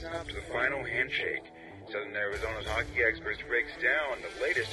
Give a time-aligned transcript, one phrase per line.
[0.00, 1.42] To the final handshake.
[1.92, 4.70] Southern Arizona's hockey experts breaks down the latest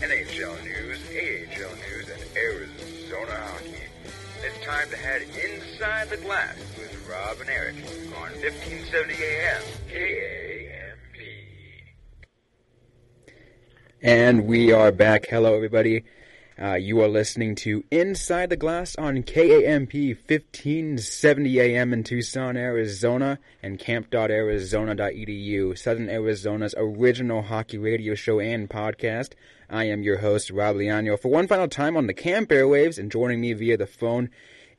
[0.00, 3.74] NHL news, AHL news, and Arizona hockey.
[4.44, 7.74] It's time to head inside the glass with Rob and Eric
[8.22, 11.24] on 1570 AM KAMP.
[14.00, 15.26] And we are back.
[15.28, 16.04] Hello, everybody.
[16.60, 23.38] Uh, you are listening to Inside the Glass on KAMP 1570 AM in Tucson, Arizona,
[23.62, 29.34] and camp.arizona.edu, Southern Arizona's original hockey radio show and podcast.
[29.70, 31.16] I am your host, Rob Liano.
[31.16, 34.28] For one final time on the camp airwaves, and joining me via the phone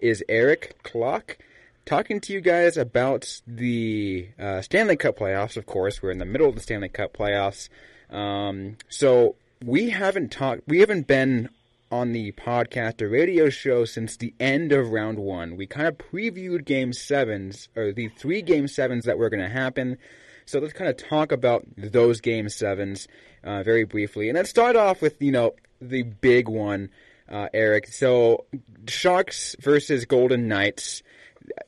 [0.02, 1.38] is Eric Clock,
[1.86, 5.56] talking to you guys about the uh, Stanley Cup playoffs.
[5.56, 7.70] Of course, we're in the middle of the Stanley Cup playoffs.
[8.10, 11.48] Um, so we haven't talked, we haven't been
[11.92, 15.58] on the podcast or radio show since the end of round one.
[15.58, 19.50] We kind of previewed game sevens, or the three game sevens that were going to
[19.50, 19.98] happen.
[20.46, 23.08] So let's kind of talk about those game sevens
[23.44, 24.30] uh, very briefly.
[24.30, 26.90] And let's start off with, you know, the big one,
[27.28, 27.88] uh, Eric.
[27.88, 28.46] So
[28.88, 31.04] Sharks versus Golden Knights.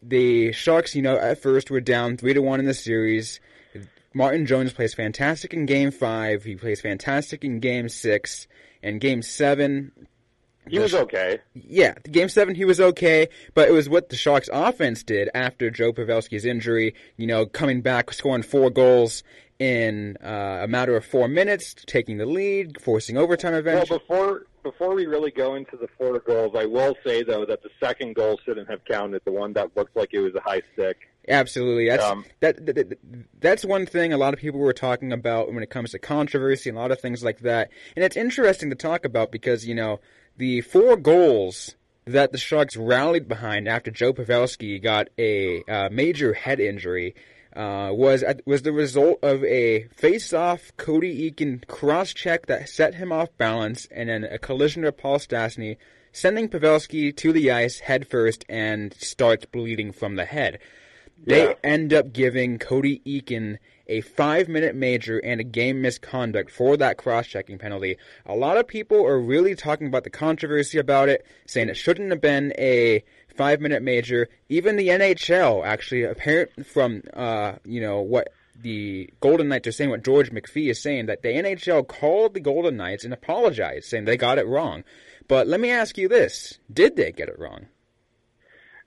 [0.02, 3.40] The Sharks, you know, at first were down 3 to 1 in the series.
[4.14, 6.44] Martin Jones plays fantastic in game five.
[6.44, 8.48] He plays fantastic in game six.
[8.84, 9.92] And game seven,
[10.68, 11.40] he was okay.
[11.54, 15.70] Yeah, game seven he was okay, but it was what the Sharks offense did after
[15.70, 16.94] Joe Pavelski's injury.
[17.18, 19.24] You know, coming back, scoring four goals
[19.60, 24.00] in uh, a matter of four minutes, taking the lead, forcing overtime eventually.
[24.10, 27.64] Well, before before we really go into the four goals, I will say though that
[27.64, 29.22] the second goal shouldn't have counted.
[29.26, 30.98] The one that looked like it was a high stick.
[31.28, 32.98] Absolutely, that's um, that, that,
[33.40, 36.70] That's one thing a lot of people were talking about when it comes to controversy
[36.70, 37.70] and a lot of things like that.
[37.96, 40.00] And it's interesting to talk about because you know
[40.38, 46.34] the four goals that the Sharks rallied behind after Joe Pavelski got a uh, major
[46.34, 47.16] head injury
[47.56, 53.36] uh, was was the result of a face-off Cody Eakin cross-check that set him off
[53.38, 55.78] balance, and then a collision with Paul Stastny,
[56.12, 60.60] sending Pavelski to the ice headfirst and starts bleeding from the head.
[61.24, 61.54] They yeah.
[61.64, 63.58] end up giving Cody Eakin
[63.92, 67.98] a five minute major and a game misconduct for that cross checking penalty.
[68.26, 72.10] A lot of people are really talking about the controversy about it, saying it shouldn't
[72.10, 73.04] have been a
[73.36, 74.30] five minute major.
[74.48, 78.30] Even the NHL, actually, apparent from uh, you know what
[78.62, 82.40] the Golden Knights are saying, what George McPhee is saying, that the NHL called the
[82.40, 84.86] Golden Knights and apologized, saying they got it wrong.
[85.28, 87.66] But let me ask you this: Did they get it wrong?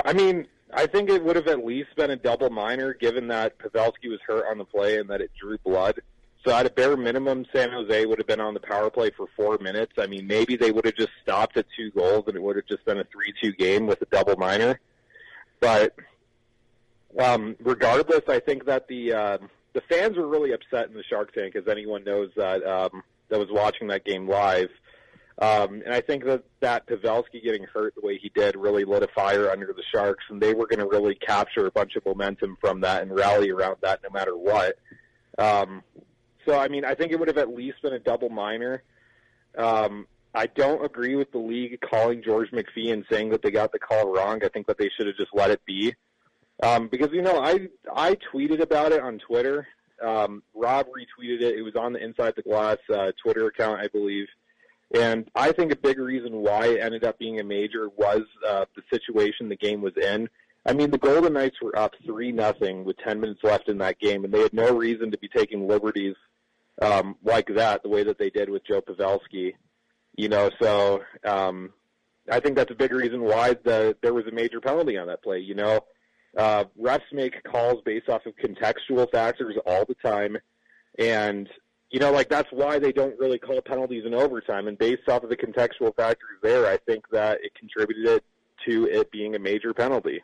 [0.03, 3.59] I mean, I think it would have at least been a double minor, given that
[3.59, 6.01] Pavelski was hurt on the play and that it drew blood.
[6.45, 9.27] So at a bare minimum, San Jose would have been on the power play for
[9.35, 9.93] four minutes.
[9.99, 12.67] I mean, maybe they would have just stopped at two goals and it would have
[12.67, 14.79] just been a three-two game with a double minor.
[15.61, 15.95] But
[17.19, 19.39] um, regardless, I think that the uh,
[19.73, 23.39] the fans were really upset in the Shark Tank, as anyone knows that um, that
[23.39, 24.69] was watching that game live.
[25.41, 29.03] Um, and I think that that Pavelski getting hurt the way he did really lit
[29.03, 32.05] a fire under the Sharks, and they were going to really capture a bunch of
[32.07, 34.77] momentum from that and rally around that no matter what.
[35.37, 35.83] Um,
[36.47, 38.83] so, I mean, I think it would have at least been a double minor.
[39.59, 43.73] Um, I don't agree with the league calling George McPhee and saying that they got
[43.73, 44.41] the call wrong.
[44.45, 45.95] I think that they should have just let it be.
[46.63, 49.67] Um, because you know, I I tweeted about it on Twitter.
[50.05, 51.57] Um, Rob retweeted it.
[51.57, 54.27] It was on the Inside the Glass uh, Twitter account, I believe.
[54.93, 58.65] And I think a big reason why it ended up being a major was uh,
[58.77, 60.29] the situation the game was in.
[60.67, 63.99] I mean, the Golden Knights were up three nothing with ten minutes left in that
[63.99, 66.17] game, and they had no reason to be taking liberties
[66.81, 69.53] um, like that, the way that they did with Joe Pavelski.
[70.17, 71.73] You know, so um,
[72.31, 75.23] I think that's a big reason why the there was a major penalty on that
[75.23, 75.41] play.
[75.41, 75.81] You know,
[76.37, 80.39] uh, refs make calls based off of contextual factors all the time,
[80.99, 81.49] and
[81.91, 84.69] you know, like that's why they don't really call penalties in overtime.
[84.69, 88.23] And based off of the contextual factors there, I think that it contributed
[88.67, 90.23] to it being a major penalty.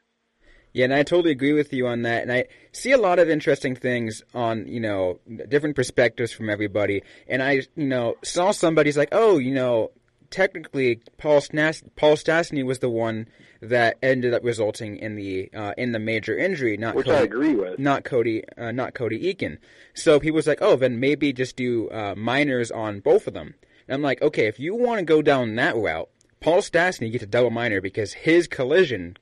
[0.73, 2.23] Yeah, and I totally agree with you on that.
[2.23, 5.19] And I see a lot of interesting things on, you know,
[5.49, 7.03] different perspectives from everybody.
[7.27, 9.91] And I, you know, saw somebody's like, oh, you know,
[10.31, 13.29] technically Paul, Snas- Paul Stastny was the one
[13.61, 17.23] that ended up resulting in the uh, in the major injury, not which Cody, I
[17.23, 19.59] agree with, not Cody, uh, not Cody Eakin.
[19.95, 23.55] So he was like, oh, then maybe just do uh, minors on both of them.
[23.87, 26.09] And I'm like, okay, if you want to go down that route,
[26.41, 29.17] Paul Stastny gets a double minor because his collision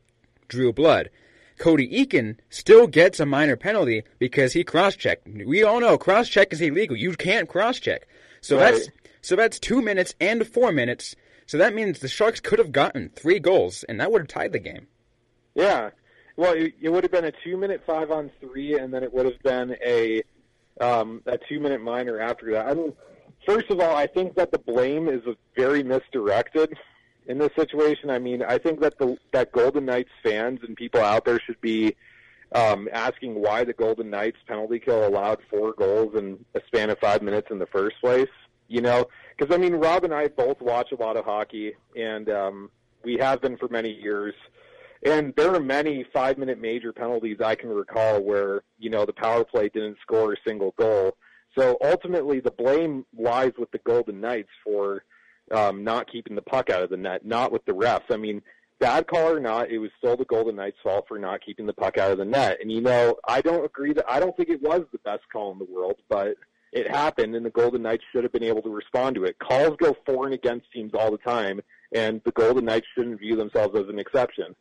[0.47, 1.11] drew blood.
[1.59, 5.27] Cody Eakin still gets a minor penalty because he cross-checked.
[5.27, 6.97] We all know cross-check is illegal.
[6.97, 8.07] You can't cross-check.
[8.41, 8.73] So right.
[8.73, 8.89] that's
[9.21, 11.15] so that's two minutes and four minutes.
[11.47, 14.53] So that means the Sharks could have gotten three goals, and that would have tied
[14.53, 14.87] the game.
[15.55, 15.91] Yeah,
[16.37, 19.43] Well, it, would have been a two-minute five on three, and then it would have
[19.43, 20.23] been a
[20.81, 22.69] um, a two-minute minor after that.
[22.69, 22.93] I mean,
[23.45, 25.23] first of all, I think that the blame is
[25.57, 26.77] very misdirected
[27.27, 28.11] in this situation.
[28.11, 31.61] I mean, I think that the that Golden Knights fans and people out there should
[31.61, 31.97] be
[32.53, 36.99] um, asking why the Golden Knights penalty kill allowed four goals in a span of
[36.99, 38.29] five minutes in the first place.
[38.69, 39.07] You know,
[39.37, 42.71] because I mean, Rob and I both watch a lot of hockey, and um,
[43.03, 44.35] we have been for many years.
[45.05, 49.45] And there are many five-minute major penalties I can recall where you know the power
[49.45, 51.17] play didn't score a single goal.
[51.57, 55.05] So ultimately, the blame lies with the Golden Knights for
[55.51, 58.11] um, not keeping the puck out of the net, not with the refs.
[58.11, 58.43] I mean,
[58.79, 61.73] bad call or not, it was still the Golden Knights' fault for not keeping the
[61.73, 62.59] puck out of the net.
[62.61, 65.53] And you know, I don't agree that I don't think it was the best call
[65.53, 66.37] in the world, but
[66.73, 69.39] it happened, and the Golden Knights should have been able to respond to it.
[69.39, 71.61] Calls go for and against teams all the time,
[71.95, 74.55] and the Golden Knights shouldn't view themselves as an exception.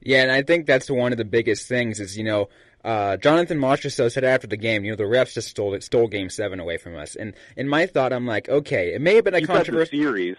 [0.00, 2.48] Yeah, and I think that's one of the biggest things is you know
[2.86, 6.06] uh, Jonathan Marchessault said after the game, you know, the refs just stole it, stole
[6.06, 7.16] Game Seven away from us.
[7.16, 10.36] And in my thought, I'm like, okay, it may have been a controversial series.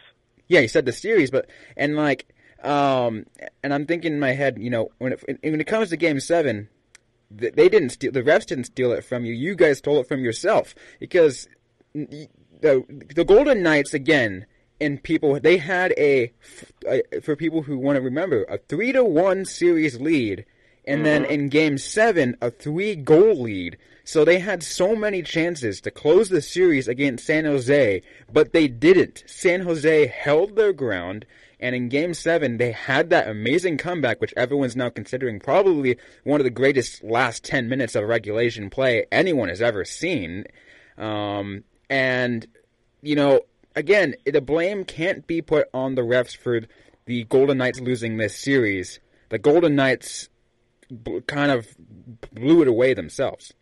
[0.47, 2.25] Yeah, he said the series, but and like,
[2.63, 3.25] um,
[3.61, 6.21] and I'm thinking in my head, you know, when it, when it comes to Game
[6.21, 6.69] Seven,
[7.29, 8.11] they didn't steal.
[8.11, 9.33] The refs didn't steal it from you.
[9.33, 11.47] You guys stole it from yourself because
[11.93, 12.83] the
[13.15, 14.45] the Golden Knights again
[14.79, 16.31] and people they had a,
[16.87, 20.45] a for people who want to remember a three to one series lead
[20.85, 21.03] and mm-hmm.
[21.03, 23.77] then in game seven a three goal lead
[24.07, 28.01] so they had so many chances to close the series against san jose
[28.31, 31.25] but they didn't san jose held their ground
[31.59, 36.39] and in game seven they had that amazing comeback which everyone's now considering probably one
[36.39, 40.45] of the greatest last 10 minutes of regulation play anyone has ever seen
[40.97, 42.47] um, and
[43.01, 43.41] you know
[43.77, 46.61] again, the blame can't be put on the refs for
[47.05, 48.99] the Golden Knights losing this series.
[49.29, 50.29] The Golden Knights
[51.27, 51.67] kind of
[52.33, 53.53] blew it away themselves.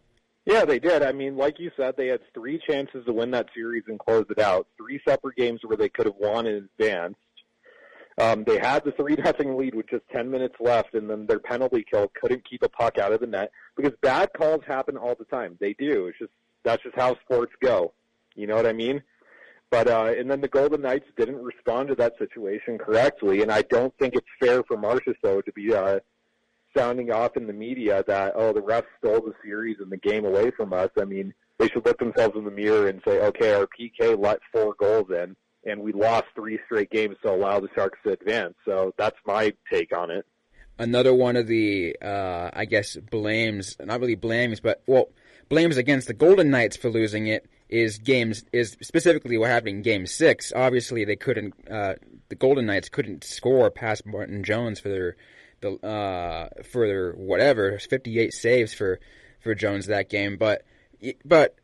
[0.46, 1.02] Yeah, they did.
[1.02, 4.26] I mean, like you said, they had three chances to win that series and close
[4.30, 4.68] it out.
[4.78, 7.16] Three separate games where they could have won in advance.
[8.18, 11.40] Um, they had the three nothing lead with just ten minutes left, and then their
[11.40, 15.16] penalty kill couldn't keep a puck out of the net because bad calls happen all
[15.16, 15.58] the time.
[15.60, 16.08] They do.
[16.08, 16.32] It's just
[16.64, 17.94] that's just how sports go.
[18.36, 19.02] You know what I mean?
[19.72, 23.64] But uh, and then the Golden Knights didn't respond to that situation correctly, and I
[23.64, 26.00] don't think it's fair for Marchessault to be uh,
[26.76, 30.26] sounding off in the media that oh the refs stole the series and the game
[30.26, 30.90] away from us.
[31.00, 34.40] I mean they should look themselves in the mirror and say okay our PK let
[34.52, 35.36] four goals in
[35.66, 38.54] and we lost three straight games to allow the Sharks to advance.
[38.66, 40.26] So that's my take on it.
[40.78, 45.10] Another one of the uh, I guess blames, not really blames, but well
[45.50, 49.82] blames against the Golden Knights for losing it is games is specifically what happened in
[49.82, 50.52] Game Six.
[50.56, 51.54] Obviously, they couldn't.
[51.70, 51.96] Uh,
[52.30, 55.16] the Golden Knights couldn't score past Martin Jones for their
[55.66, 59.00] the uh, for whatever fifty eight saves for
[59.42, 60.38] for Jones that game.
[60.38, 60.64] But
[61.24, 61.56] but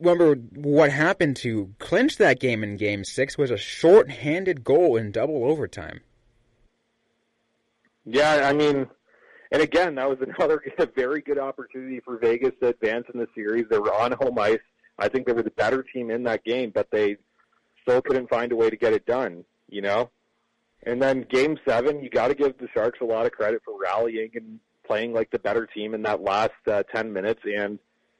[0.00, 5.12] remember what happened to clinch that game in Game Six was a short-handed goal in
[5.12, 6.00] double overtime.
[8.04, 8.86] Yeah, I mean,
[9.52, 10.62] and again, that was another
[10.96, 13.66] very good opportunity for Vegas to advance in the series.
[13.70, 14.58] They were on home ice.
[14.98, 17.16] I think they were the better team in that game, but they
[17.82, 20.10] still couldn't find a way to get it done, you know?
[20.84, 23.74] And then game seven, you got to give the Sharks a lot of credit for
[23.80, 27.78] rallying and playing like the better team in that last uh, 10 minutes and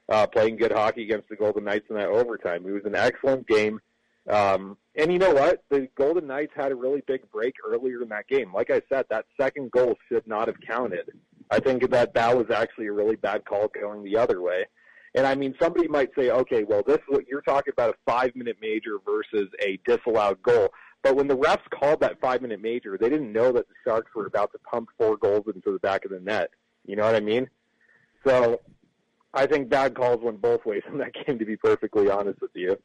[0.08, 2.66] uh, playing good hockey against the Golden Knights in that overtime.
[2.66, 3.80] It was an excellent game.
[4.28, 5.62] Um, and you know what?
[5.70, 8.52] The Golden Knights had a really big break earlier in that game.
[8.52, 11.10] Like I said, that second goal should not have counted.
[11.50, 14.66] I think that that was actually a really bad call going the other way.
[15.14, 18.10] And I mean, somebody might say, okay, well, this is what you're talking about a
[18.10, 20.68] five minute major versus a disallowed goal.
[21.02, 24.14] But when the refs called that five minute major, they didn't know that the Sharks
[24.14, 26.50] were about to pump four goals into the back of the net.
[26.86, 27.48] You know what I mean?
[28.26, 28.60] So
[29.32, 32.50] I think bad calls went both ways in that game, to be perfectly honest with
[32.54, 32.76] you.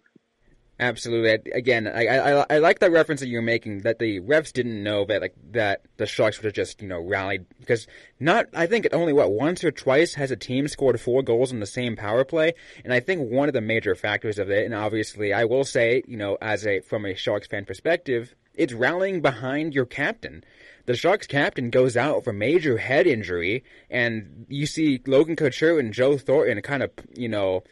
[0.80, 1.52] Absolutely.
[1.52, 5.06] Again, I, I I like that reference that you're making that the refs didn't know
[5.06, 7.86] that like that the Sharks would have just you know rallied because
[8.20, 11.60] not I think only what once or twice has a team scored four goals in
[11.60, 12.54] the same power play,
[12.84, 16.02] and I think one of the major factors of it, and obviously I will say
[16.08, 20.44] you know as a from a Sharks fan perspective, it's rallying behind your captain.
[20.86, 25.94] The Sharks captain goes out for major head injury, and you see Logan Couture and
[25.94, 27.64] Joe Thornton kind of you know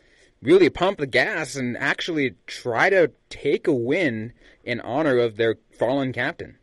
[0.42, 4.34] really pump the gas and actually try to take a win
[4.64, 6.58] in honor of their fallen captain.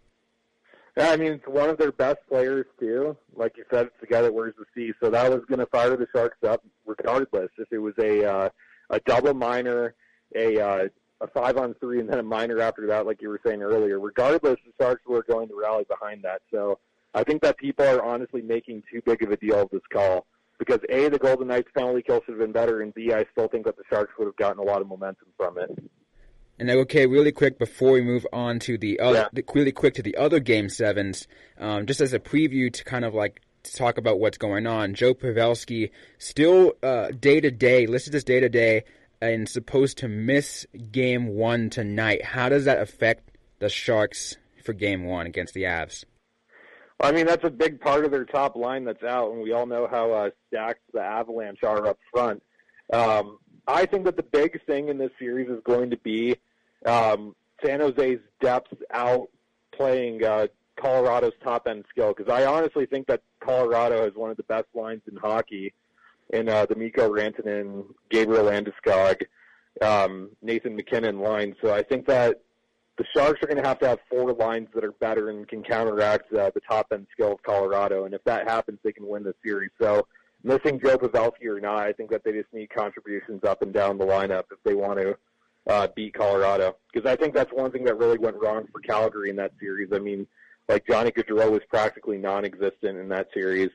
[0.97, 3.17] Yeah, I mean, it's one of their best players, too.
[3.37, 4.93] Like you said, it's the guy that wears the C.
[5.01, 7.51] So that was going to fire the Sharks up regardless.
[7.57, 8.49] If it was a uh,
[8.91, 9.95] a double minor,
[10.35, 10.89] a uh,
[11.21, 14.01] a five on three, and then a minor after that, like you were saying earlier,
[14.01, 16.43] regardless, the Sharks were going to rally behind that.
[16.51, 16.81] So
[17.15, 20.27] I think that people are honestly making too big of a deal of this call
[20.59, 23.49] because A, the Golden Knights penalty kill should have been better, and B, I still
[23.49, 25.71] think that the Sharks would have gotten a lot of momentum from it.
[26.59, 29.43] And okay, really quick before we move on to the other, yeah.
[29.55, 33.15] really quick to the other game sevens, um, just as a preview to kind of
[33.15, 34.95] like talk about what's going on.
[34.95, 36.73] Joe Pavelski still
[37.21, 38.85] day to day, listed as day to day,
[39.21, 42.25] and supposed to miss game one tonight.
[42.25, 46.05] How does that affect the Sharks for game one against the Avs?
[47.01, 49.67] I mean, that's a big part of their top line that's out, and we all
[49.67, 52.43] know how uh, stacked the Avalanche are up front.
[52.93, 56.37] Um, I think that the big thing in this series is going to be
[56.87, 59.29] um, San Jose's depth out
[59.73, 60.49] playing uh,
[60.81, 64.67] Colorado's top end skill because I honestly think that Colorado has one of the best
[64.75, 65.75] lines in hockey
[66.31, 69.23] in uh, the Mikko Rantanen, Gabriel Landeskog,
[69.83, 71.55] um, Nathan MacKinnon line.
[71.63, 72.41] So I think that
[72.99, 75.63] the Sharks are going to have to have four lines that are better and can
[75.63, 78.05] counteract uh, the top end skill of Colorado.
[78.05, 79.71] And if that happens, they can win the series.
[79.81, 80.07] So
[80.43, 83.99] missing Joe Pavelski or not, I think that they just need contributions up and down
[83.99, 85.17] the lineup if they want to
[85.69, 86.77] uh, beat Colorado.
[86.93, 89.91] Because I think that's one thing that really went wrong for Calgary in that series.
[89.93, 90.27] I mean,
[90.69, 93.71] like Johnny Gaudreau was practically non-existent in that series,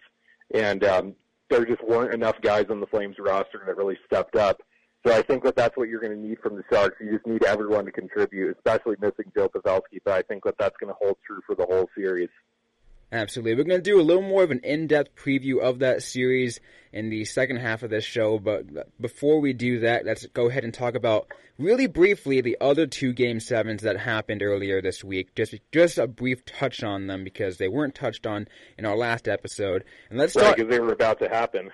[0.53, 1.15] and um,
[1.49, 4.61] there just weren't enough guys on the Flames roster that really stepped up.
[5.05, 6.95] So I think that that's what you're going to need from the Sharks.
[7.01, 9.99] You just need everyone to contribute, especially missing Joe Pavelski.
[10.03, 12.29] But I think that that's going to hold true for the whole series.
[13.11, 13.53] Absolutely.
[13.55, 16.59] We're going to do a little more of an in-depth preview of that series
[16.91, 18.65] in the second half of this show, but
[18.99, 21.27] before we do that, let's go ahead and talk about
[21.59, 25.35] really briefly the other two game sevens that happened earlier this week.
[25.35, 28.47] Just just a brief touch on them because they weren't touched on
[28.79, 29.83] in our last episode.
[30.09, 31.69] And let's start because they were about to happen.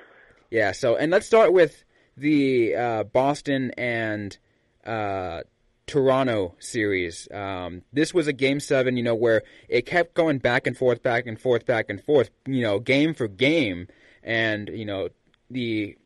[0.52, 1.84] Yeah, so and let's start with
[2.20, 4.38] the uh, Boston and
[4.86, 5.42] uh,
[5.88, 7.28] Toronto series.
[7.32, 11.02] Um, this was a game seven, you know, where it kept going back and forth,
[11.02, 13.88] back and forth, back and forth, you know, game for game.
[14.24, 15.10] And, you know,
[15.50, 15.98] the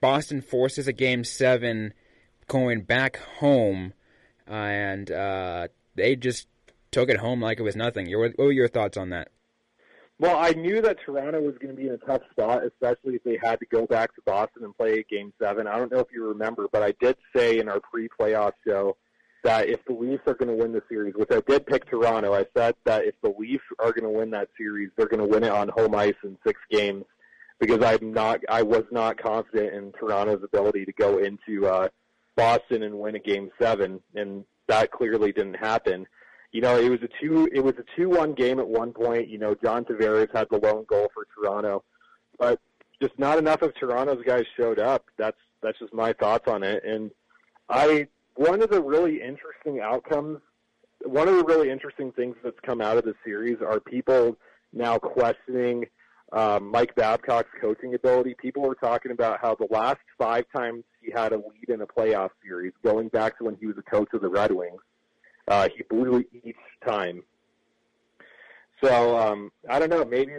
[0.00, 1.94] Boston forces a game seven
[2.48, 3.94] going back home,
[4.48, 6.48] uh, and they just
[6.90, 8.10] took it home like it was nothing.
[8.18, 9.28] What were your thoughts on that?
[10.18, 13.24] Well, I knew that Toronto was going to be in a tough spot, especially if
[13.24, 15.66] they had to go back to Boston and play Game Seven.
[15.66, 18.96] I don't know if you remember, but I did say in our pre-playoff show
[19.42, 22.32] that if the Leafs are going to win the series, which I did pick Toronto,
[22.32, 25.26] I said that if the Leafs are going to win that series, they're going to
[25.26, 27.04] win it on home ice in six games
[27.58, 31.88] because I'm not, I was not confident in Toronto's ability to go into uh,
[32.36, 36.06] Boston and win a game seven, and that clearly didn't happen.
[36.52, 39.28] You know, it was a two, it was a two-one game at one point.
[39.28, 41.82] You know, John Tavares had the lone goal for Toronto,
[42.38, 42.60] but
[43.00, 45.04] just not enough of Toronto's guys showed up.
[45.16, 47.10] That's that's just my thoughts on it, and
[47.68, 50.40] I one of the really interesting outcomes,
[51.04, 54.36] one of the really interesting things that's come out of the series are people
[54.72, 55.86] now questioning
[56.32, 58.34] um, Mike Babcock's coaching ability.
[58.40, 61.86] People were talking about how the last five times he had a lead in a
[61.86, 64.80] playoff series, going back to when he was a coach of the Red Wings,
[65.48, 66.56] uh, he blew each
[66.86, 67.22] time.
[68.82, 70.04] So um, I don't know.
[70.04, 70.32] Maybe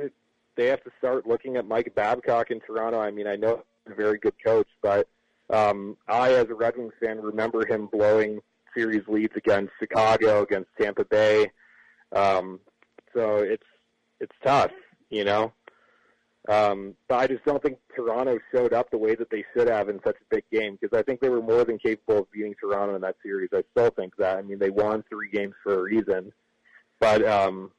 [0.55, 2.99] they have to start looking at Mike Babcock in Toronto.
[2.99, 5.07] I mean, I know he's a very good coach, but
[5.49, 8.39] um, I, as a Red Wings fan, remember him blowing
[8.75, 11.51] series leads against Chicago, against Tampa Bay.
[12.11, 12.59] Um,
[13.13, 13.63] so it's
[14.19, 14.71] it's tough,
[15.09, 15.53] you know.
[16.49, 19.87] Um, but I just don't think Toronto showed up the way that they should have
[19.87, 22.53] in such a big game because I think they were more than capable of beating
[22.59, 23.49] Toronto in that series.
[23.53, 24.37] I still think that.
[24.37, 26.33] I mean, they won three games for a reason,
[26.99, 27.71] but um,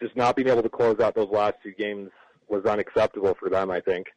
[0.00, 2.10] just not being able to close out those last two games
[2.48, 3.70] was unacceptable for them.
[3.70, 4.08] I think.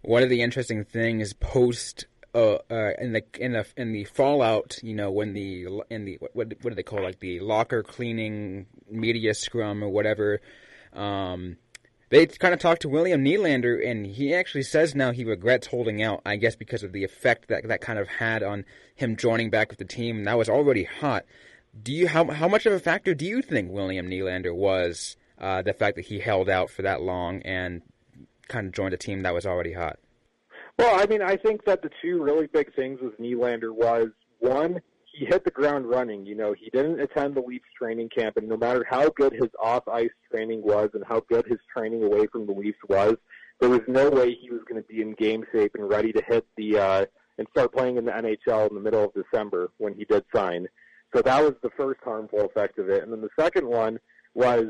[0.00, 4.78] One of the interesting things post uh, uh, in the in the in the fallout,
[4.82, 7.82] you know, when the in the what what do they call it, like the locker
[7.82, 10.40] cleaning media scrum or whatever,
[10.92, 11.56] um,
[12.16, 16.02] they kind of talked to William Nylander, and he actually says now he regrets holding
[16.02, 16.22] out.
[16.24, 19.68] I guess because of the effect that that kind of had on him joining back
[19.68, 21.24] with the team, and that was already hot.
[21.82, 25.60] Do you how how much of a factor do you think William Nylander was uh,
[25.60, 27.82] the fact that he held out for that long and
[28.48, 29.98] kind of joined a team that was already hot?
[30.78, 34.08] Well, I mean, I think that the two really big things with Nylander was
[34.38, 34.80] one,
[35.16, 36.26] he hit the ground running.
[36.26, 39.48] You know, he didn't attend the Leafs training camp, and no matter how good his
[39.62, 43.14] off ice training was and how good his training away from the Leafs was,
[43.60, 46.22] there was no way he was going to be in game shape and ready to
[46.28, 47.06] hit the uh,
[47.38, 50.68] and start playing in the NHL in the middle of December when he did sign.
[51.14, 53.02] So that was the first harmful effect of it.
[53.02, 53.98] And then the second one
[54.34, 54.66] was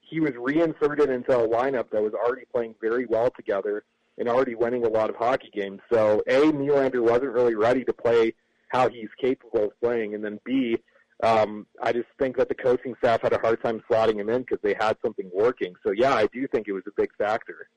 [0.00, 3.84] he was reinserted into a lineup that was already playing very well together
[4.18, 5.80] and already winning a lot of hockey games.
[5.92, 8.34] So A, Nylander wasn't really ready to play
[8.70, 10.76] how he's capable of playing, and then B,
[11.22, 14.40] Um, I just think that the coaching staff had a hard time slotting him in
[14.40, 15.74] because they had something working.
[15.84, 17.68] So yeah, I do think it was a big factor.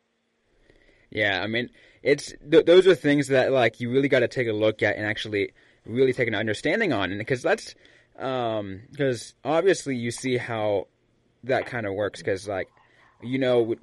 [1.12, 1.70] Yeah, I mean,
[2.02, 4.96] it's th- those are things that like you really got to take a look at
[4.96, 5.52] and actually
[5.86, 7.76] really take an understanding on, and because that's
[8.16, 10.88] because um, obviously you see how
[11.44, 12.70] that kind of works because like
[13.22, 13.76] you know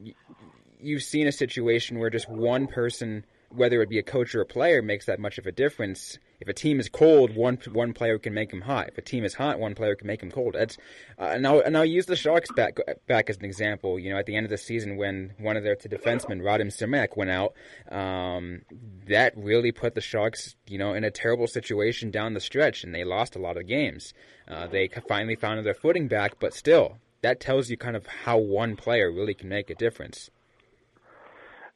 [0.81, 4.47] you've seen a situation where just one person whether it be a coach or a
[4.47, 6.19] player makes that much of a difference.
[6.41, 8.89] If a team is cold, one one player can make them hot.
[8.89, 10.55] If a team is hot, one player can make them cold.
[10.55, 10.77] That's
[11.19, 13.99] uh, and I'll and I'll use the Sharks back back as an example.
[13.99, 16.69] You know, at the end of the season when one of their two defensemen, Radim
[16.69, 17.55] Simek, went out,
[17.91, 18.63] um,
[19.07, 22.95] that really put the Sharks, you know, in a terrible situation down the stretch, and
[22.95, 24.15] they lost a lot of games.
[24.49, 28.39] Uh, they finally found their footing back, but still, that tells you kind of how
[28.39, 30.31] one player really can make a difference.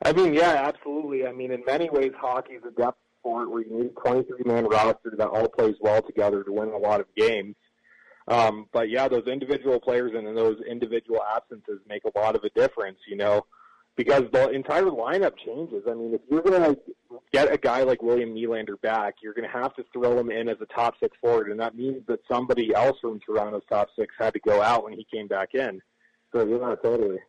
[0.04, 1.26] I mean, yeah, absolutely.
[1.26, 4.42] I mean, in many ways, hockey is a depth sport where you need a 23
[4.44, 7.56] man roster that all plays well together to win a lot of games.
[8.28, 12.50] Um, but yeah, those individual players and those individual absences make a lot of a
[12.50, 13.46] difference, you know,
[13.96, 15.84] because the entire lineup changes.
[15.88, 16.80] I mean, if you're going to
[17.32, 20.48] get a guy like William Nylander back, you're going to have to throw him in
[20.48, 24.14] as a top six forward, and that means that somebody else from Toronto's top six
[24.18, 25.80] had to go out when he came back in.
[26.32, 27.20] So yeah, totally.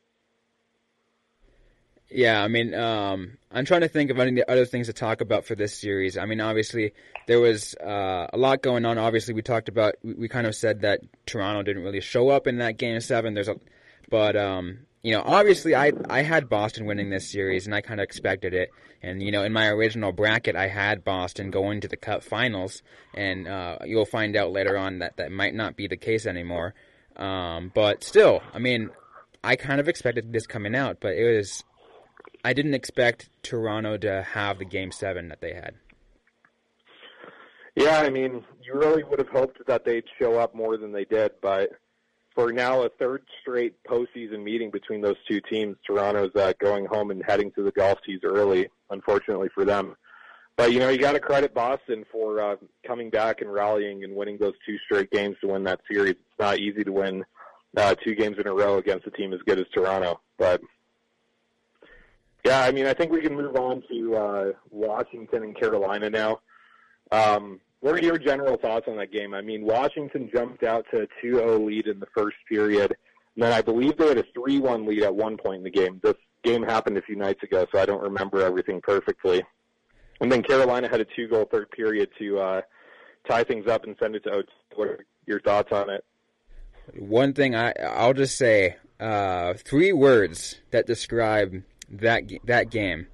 [2.10, 5.46] Yeah, I mean, um, I'm trying to think of any other things to talk about
[5.46, 6.18] for this series.
[6.18, 6.94] I mean, obviously
[7.28, 8.98] there was uh, a lot going on.
[8.98, 12.46] Obviously, we talked about we, we, kind of said that Toronto didn't really show up
[12.46, 13.34] in that game seven.
[13.34, 13.56] There's a,
[14.10, 18.00] but um, you know, obviously I I had Boston winning this series, and I kind
[18.00, 18.70] of expected it.
[19.02, 22.84] And you know, in my original bracket, I had Boston going to the Cup Finals,
[23.16, 26.76] and uh, you'll find out later on that that might not be the case anymore.
[27.16, 28.90] Um, but still, I mean,
[29.44, 31.64] I kind of expected this coming out, but it was
[32.46, 35.74] I didn't expect Toronto to have the game seven that they had.
[37.75, 41.06] Yeah, I mean, you really would have hoped that they'd show up more than they
[41.06, 41.72] did, but
[42.36, 47.10] for now a third straight postseason meeting between those two teams, Toronto's uh, going home
[47.10, 49.96] and heading to the golf tees early, unfortunately for them.
[50.56, 54.15] But you know, you got to credit Boston for uh, coming back and rallying and
[54.15, 56.12] winning those two straight games to win that series.
[56.12, 57.26] It's not easy to win
[57.76, 60.62] uh, two games in a row against a team as good as Toronto, but
[62.45, 66.41] yeah, I mean, I think we can move on to uh, Washington and Carolina now.
[67.12, 69.34] Um, what are your general thoughts on that game?
[69.34, 72.95] I mean, Washington jumped out to a 2-0 lead in the first period,
[73.36, 75.99] and then I believe they had a 3-1 lead at one point in the game.
[76.03, 79.43] This game happened a few nights ago, so I don't remember everything perfectly.
[80.21, 82.62] And then Carolina had a two-goal third period to uh,
[83.27, 84.47] tie things up and send it to OT.
[84.75, 86.05] What are your thoughts on it?
[86.95, 93.08] One thing I I'll just say uh, three words that describe that that game,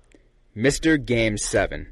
[0.55, 1.91] Mister Game Seven.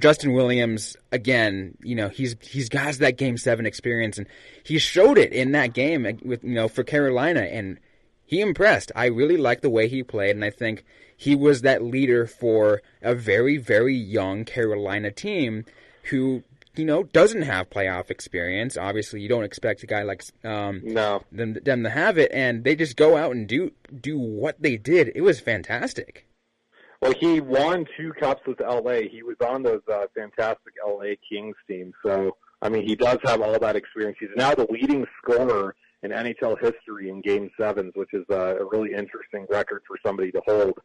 [0.00, 4.26] Justin Williams again, you know, he's he's got that game 7 experience and
[4.62, 7.78] he showed it in that game uh, with you know for Carolina and
[8.24, 8.90] he impressed.
[8.96, 10.84] I really liked the way he played and I think
[11.16, 15.64] he was that leader for a very very young Carolina team
[16.04, 16.42] who
[16.78, 18.76] you know, doesn't have playoff experience.
[18.76, 22.64] Obviously, you don't expect a guy like um, no them, them to have it, and
[22.64, 25.12] they just go out and do do what they did.
[25.14, 26.26] It was fantastic.
[27.02, 29.02] Well, he won two cups with LA.
[29.10, 31.92] He was on those uh, fantastic LA Kings team.
[32.04, 34.16] So, I mean, he does have all that experience.
[34.18, 38.64] He's now the leading scorer in NHL history in Game Sevens, which is uh, a
[38.64, 40.78] really interesting record for somebody to hold.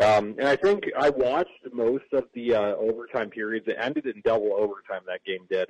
[0.00, 3.66] Um, and I think I watched most of the uh, overtime periods.
[3.68, 5.02] It ended in double overtime.
[5.06, 5.68] That game did,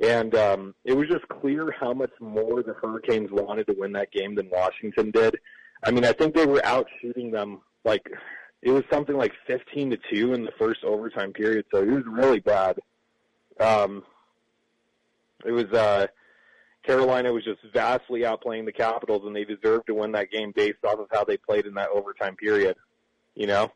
[0.00, 4.12] and um, it was just clear how much more the Hurricanes wanted to win that
[4.12, 5.36] game than Washington did.
[5.84, 8.08] I mean, I think they were out shooting them like
[8.62, 11.64] it was something like fifteen to two in the first overtime period.
[11.74, 12.78] So it was really bad.
[13.58, 14.04] Um,
[15.44, 16.06] it was uh,
[16.84, 20.84] Carolina was just vastly outplaying the Capitals, and they deserved to win that game based
[20.84, 22.76] off of how they played in that overtime period
[23.36, 23.70] you know.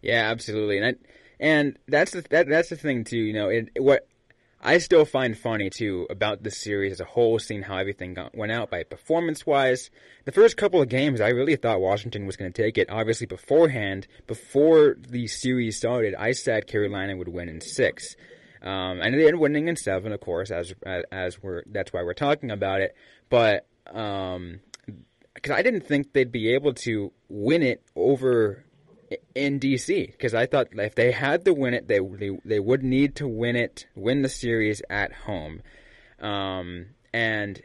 [0.00, 0.94] Yeah, absolutely, and I,
[1.38, 3.18] and that's the that, that's the thing too.
[3.18, 4.08] You know, it, what
[4.62, 8.34] I still find funny too about this series as a whole, seeing how everything got,
[8.34, 9.90] went out by performance wise.
[10.24, 12.90] The first couple of games, I really thought Washington was going to take it.
[12.90, 18.16] Obviously, beforehand, before the series started, I said Carolina would win in six.
[18.62, 20.74] Um, and they ended winning in seven, of course, as
[21.12, 22.96] as we're that's why we're talking about it.
[23.28, 24.60] But um,
[25.34, 28.64] because I didn't think they'd be able to win it over
[29.34, 32.82] in DC because I thought if they had to win it, they they they would
[32.82, 35.62] need to win it, win the series at home.
[36.20, 37.60] Um, and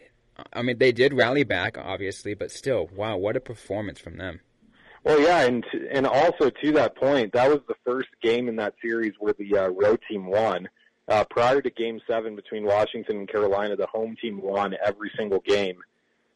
[0.54, 4.42] I mean, they did rally back, obviously, but still, wow, what a performance from them.
[5.04, 8.76] Well, yeah, and and also to that point, that was the first game in that
[8.82, 10.70] series where the uh, road team won.
[11.08, 15.40] uh, prior to Game Seven between Washington and Carolina, the home team won every single
[15.40, 15.78] game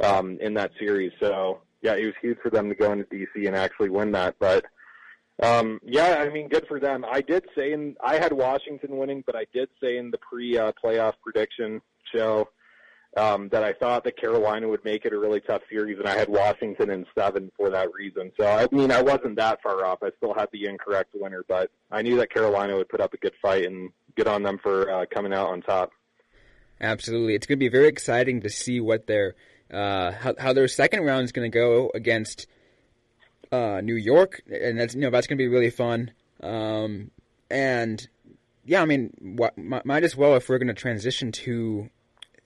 [0.03, 1.11] um, in that series.
[1.19, 4.35] So yeah, it was huge for them to go into DC and actually win that.
[4.39, 4.65] But
[5.43, 7.05] um, yeah, I mean, good for them.
[7.09, 10.57] I did say in I had Washington winning, but I did say in the pre
[10.57, 10.71] uh,
[11.23, 11.81] prediction
[12.13, 12.49] show
[13.17, 16.17] um, that I thought that Carolina would make it a really tough series, and I
[16.17, 18.31] had Washington in seven for that reason.
[18.39, 19.99] So I mean, I wasn't that far off.
[20.03, 23.17] I still had the incorrect winner, but I knew that Carolina would put up a
[23.17, 25.91] good fight, and good on them for uh, coming out on top.
[26.79, 29.35] Absolutely, it's going to be very exciting to see what their
[29.71, 32.47] uh, how, how their second round is going to go against
[33.51, 36.11] uh, New York, and that's you know that's going to be really fun.
[36.41, 37.11] Um,
[37.49, 38.07] and
[38.65, 41.89] yeah, I mean, what, might as well if we're going to transition to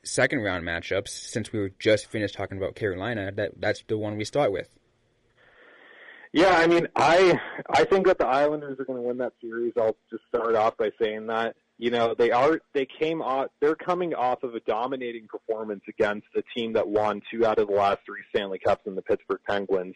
[0.04, 4.18] second round matchups, since we were just finished talking about Carolina, that that's the one
[4.18, 4.70] we start with.
[6.32, 9.74] Yeah, I mean, I I think that the Islanders are going to win that series.
[9.78, 13.76] I'll just start off by saying that you know they are they came off they're
[13.76, 17.74] coming off of a dominating performance against a team that won two out of the
[17.74, 19.96] last three Stanley Cups in the Pittsburgh Penguins.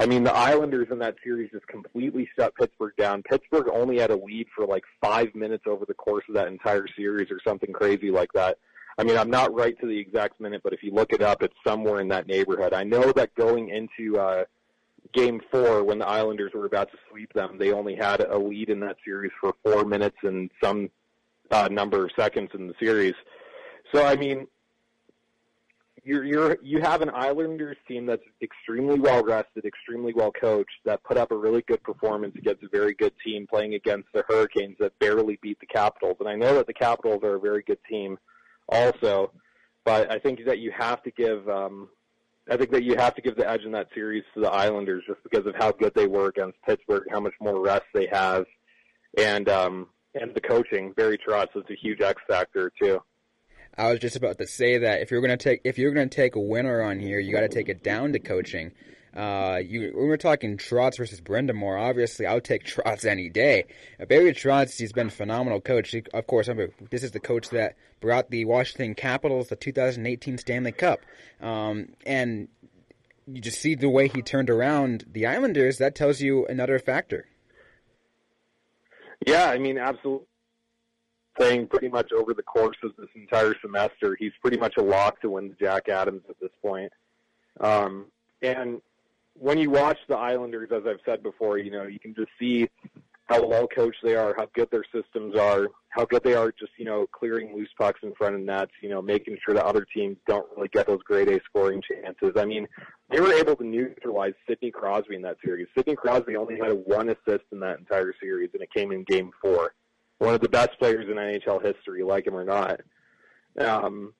[0.00, 3.22] I mean, the Islanders in that series just completely shut Pittsburgh down.
[3.24, 6.86] Pittsburgh only had a lead for like five minutes over the course of that entire
[6.96, 8.58] series, or something crazy like that.
[8.96, 11.42] I mean, I'm not right to the exact minute, but if you look it up,
[11.42, 12.72] it's somewhere in that neighborhood.
[12.72, 14.44] I know that going into uh,
[15.12, 18.70] Game Four, when the Islanders were about to sweep them, they only had a lead
[18.70, 20.90] in that series for four minutes and some
[21.50, 23.14] uh, number of seconds in the series.
[23.94, 24.46] So, I mean,
[26.08, 31.04] you're you're you have an Islanders team that's extremely well rested, extremely well coached, that
[31.04, 34.76] put up a really good performance against a very good team playing against the Hurricanes
[34.80, 36.16] that barely beat the Capitals.
[36.20, 38.18] And I know that the Capitals are a very good team
[38.70, 39.32] also.
[39.84, 41.88] But I think that you have to give um,
[42.50, 45.04] I think that you have to give the edge in that series to the Islanders
[45.06, 48.46] just because of how good they were against Pittsburgh, how much more rest they have,
[49.18, 50.92] and um, and the coaching.
[50.92, 53.02] Barry Trotz is a huge X factor too.
[53.78, 56.34] I was just about to say that if you're to take if you're to take
[56.34, 58.72] a winner on here, you got to take it down to coaching.
[59.16, 61.80] Uh, you, when we're talking Trotz versus Brind'Amour.
[61.80, 63.64] obviously I'll take Trotz any day.
[64.00, 65.90] Uh, Barry Trotz, he's been a phenomenal coach.
[65.90, 70.38] He, of course, remember, this is the coach that brought the Washington Capitals the 2018
[70.38, 71.00] Stanley Cup.
[71.40, 72.48] Um, and
[73.26, 75.78] you just see the way he turned around the Islanders.
[75.78, 77.26] That tells you another factor.
[79.26, 80.27] Yeah, I mean, absolutely.
[81.38, 85.20] Saying pretty much over the course of this entire semester, he's pretty much a lock
[85.20, 86.92] to win the Jack Adams at this point.
[87.60, 88.06] Um,
[88.42, 88.80] and
[89.34, 92.68] when you watch the Islanders, as I've said before, you know, you can just see
[93.26, 96.72] how well coached they are, how good their systems are, how good they are just,
[96.78, 99.86] you know, clearing loose pucks in front of nets, you know, making sure that other
[99.94, 102.32] teams don't really get those grade A scoring chances.
[102.36, 102.66] I mean,
[103.10, 105.68] they were able to neutralize Sidney Crosby in that series.
[105.76, 109.30] Sidney Crosby only had one assist in that entire series, and it came in game
[109.42, 109.74] four.
[110.18, 112.80] One of the best players in NHL history, like him or not.
[113.58, 114.14] Um,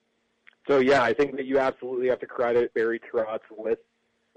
[0.67, 3.79] so, yeah, I think that you absolutely have to credit Barry Trotz with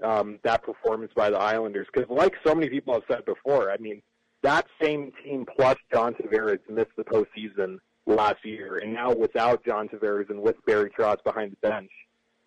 [0.03, 1.87] um, that performance by the Islanders.
[1.93, 4.01] Because, like so many people have said before, I mean,
[4.41, 9.87] that same team plus John Tavares missed the postseason last year, and now without John
[9.87, 11.91] Tavares and with Barry Trotz behind the bench,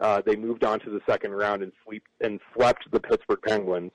[0.00, 3.92] uh, they moved on to the second round and sweep and swept the Pittsburgh Penguins.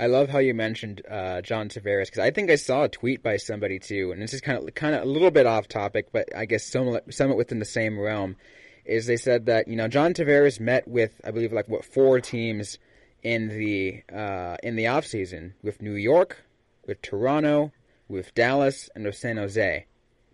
[0.00, 3.20] I love how you mentioned uh, John Tavares because I think I saw a tweet
[3.20, 6.10] by somebody too, and this is kind of kind of a little bit off topic,
[6.12, 8.36] but I guess somewhat, somewhat within the same realm
[8.84, 12.20] is they said that you know John Tavares met with I believe like what four
[12.20, 12.78] teams
[13.24, 16.44] in the uh, in the off season with New York,
[16.86, 17.72] with Toronto,
[18.08, 19.84] with Dallas, and with San Jose.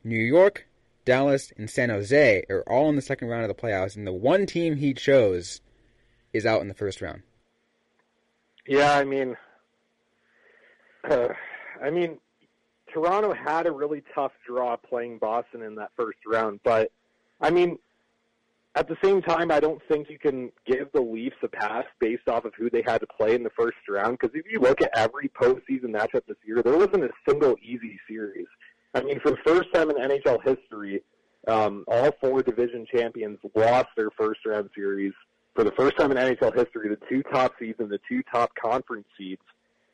[0.04, 0.66] New York,
[1.06, 4.12] Dallas, and San Jose are all in the second round of the playoffs, and the
[4.12, 5.62] one team he chose
[6.34, 7.22] is out in the first round.
[8.66, 9.36] Yeah, I mean,
[11.10, 12.18] I mean,
[12.92, 16.90] Toronto had a really tough draw playing Boston in that first round, but
[17.40, 17.78] I mean,
[18.76, 22.28] at the same time, I don't think you can give the Leafs a pass based
[22.28, 24.18] off of who they had to play in the first round.
[24.18, 28.00] Because if you look at every postseason matchup this year, there wasn't a single easy
[28.08, 28.46] series.
[28.94, 31.02] I mean, for the first time in NHL history,
[31.46, 35.12] um, all four division champions lost their first round series.
[35.54, 38.50] For the first time in NHL history, the two top seeds and the two top
[38.60, 39.42] conference seeds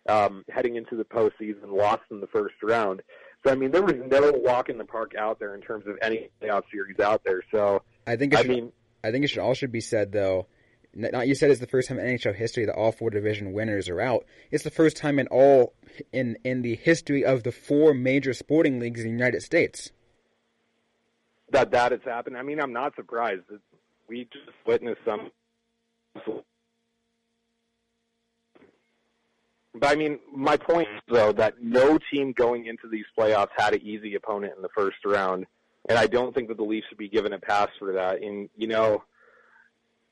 [0.09, 3.03] um, heading into the postseason lost in the first round.
[3.45, 5.97] So I mean, there was no walk in the park out there in terms of
[6.03, 7.43] any playoff series out there.
[7.51, 10.47] So I think it should, I mean, I think it should also be said though.
[10.93, 13.89] Not you said it's the first time in NHL history that all four division winners
[13.89, 14.27] are out.
[14.51, 15.75] It's the first time in all
[16.13, 19.93] in in the history of the four major sporting leagues in the United States
[21.53, 22.37] that that has happened.
[22.37, 23.43] I mean, I'm not surprised.
[24.09, 25.31] We just witnessed some,
[29.75, 33.75] But I mean, my point is though that no team going into these playoffs had
[33.75, 35.47] an easy opponent in the first round,
[35.89, 38.23] and I don't think that the Leafs should be given a pass for that.
[38.23, 39.05] And you know,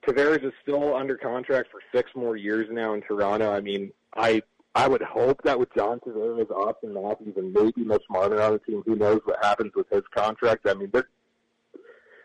[0.07, 3.51] Tavares is still under contract for six more years now in Toronto.
[3.51, 4.43] I mean, I
[4.75, 8.59] I would hope that with John Tavares, Auston Matthews, and maybe Mitch Marner on the
[8.61, 10.69] team, who knows what happens with his contract?
[10.69, 11.09] I mean, they're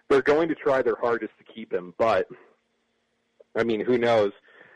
[0.08, 2.28] they're going to try their hardest to keep him, but
[3.56, 4.34] I mean, who knows?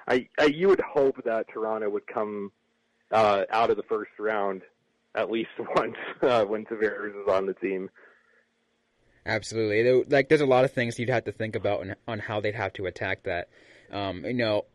[0.08, 2.52] I, I you would hope that Toronto would come
[3.12, 4.62] uh, out of the first round
[5.15, 7.89] at least once uh, when Tavares is on the team.
[9.26, 10.06] Absolutely.
[10.10, 12.56] Like, there's a lot of things you'd have to think about on, on how they'd
[12.56, 13.50] have to attack that.
[13.91, 14.65] Um, you know,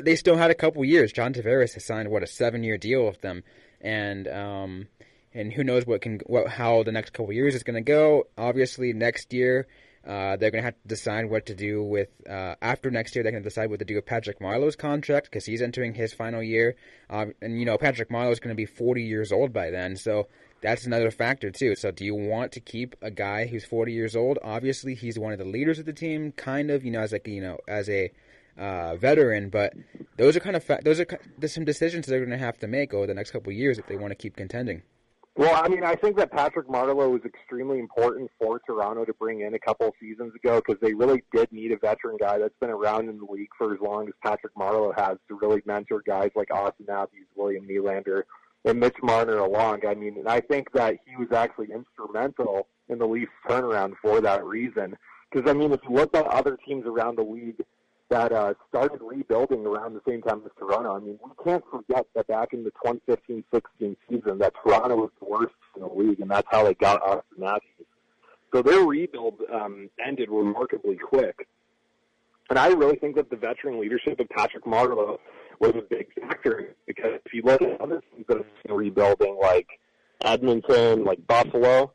[0.00, 1.12] they still had a couple years.
[1.12, 3.42] John Tavares has signed what a seven-year deal with them,
[3.80, 4.88] and um,
[5.34, 8.28] and who knows what can what how the next couple years is going to go.
[8.36, 9.66] Obviously, next year
[10.06, 13.22] uh, they're going to have to decide what to do with uh, after next year.
[13.22, 16.12] They're going to decide what to do with Patrick Marleau's contract because he's entering his
[16.12, 16.74] final year,
[17.08, 19.96] um, and you know Patrick Marleau is going to be 40 years old by then.
[19.96, 20.26] So
[20.60, 21.76] that's another factor too.
[21.76, 24.38] So do you want to keep a guy who's 40 years old?
[24.42, 27.26] Obviously, he's one of the leaders of the team, kind of, you know, as like
[27.28, 28.10] you know, as a
[28.58, 29.50] uh, veteran.
[29.50, 29.74] But
[30.16, 31.06] those are kind of fa- those are
[31.38, 33.86] there's some decisions they're going to have to make over the next couple years if
[33.86, 34.82] they want to keep contending.
[35.34, 39.40] Well, I mean, I think that Patrick Marleau was extremely important for Toronto to bring
[39.40, 42.54] in a couple of seasons ago because they really did need a veteran guy that's
[42.60, 46.02] been around in the league for as long as Patrick Marleau has to really mentor
[46.06, 48.24] guys like Auston Matthews, William Nylander,
[48.66, 49.86] and Mitch Marner along.
[49.86, 54.20] I mean, and I think that he was actually instrumental in the Leafs turnaround for
[54.20, 54.96] that reason.
[55.30, 57.64] Because I mean, if you look at other teams around the league
[58.12, 60.94] that uh, started rebuilding around the same time as Toronto.
[60.94, 65.24] I mean, we can't forget that back in the 2015-16 season, that Toronto was the
[65.24, 67.86] worst in the league, and that's how they got Auston Matthews.
[68.52, 71.48] So their rebuild um, ended remarkably quick.
[72.50, 75.16] And I really think that the veteran leadership of Patrick Marleau
[75.58, 79.38] was a big factor because if you look at other teams that have been rebuilding,
[79.40, 79.68] like
[80.22, 81.94] Edmonton, like Buffalo,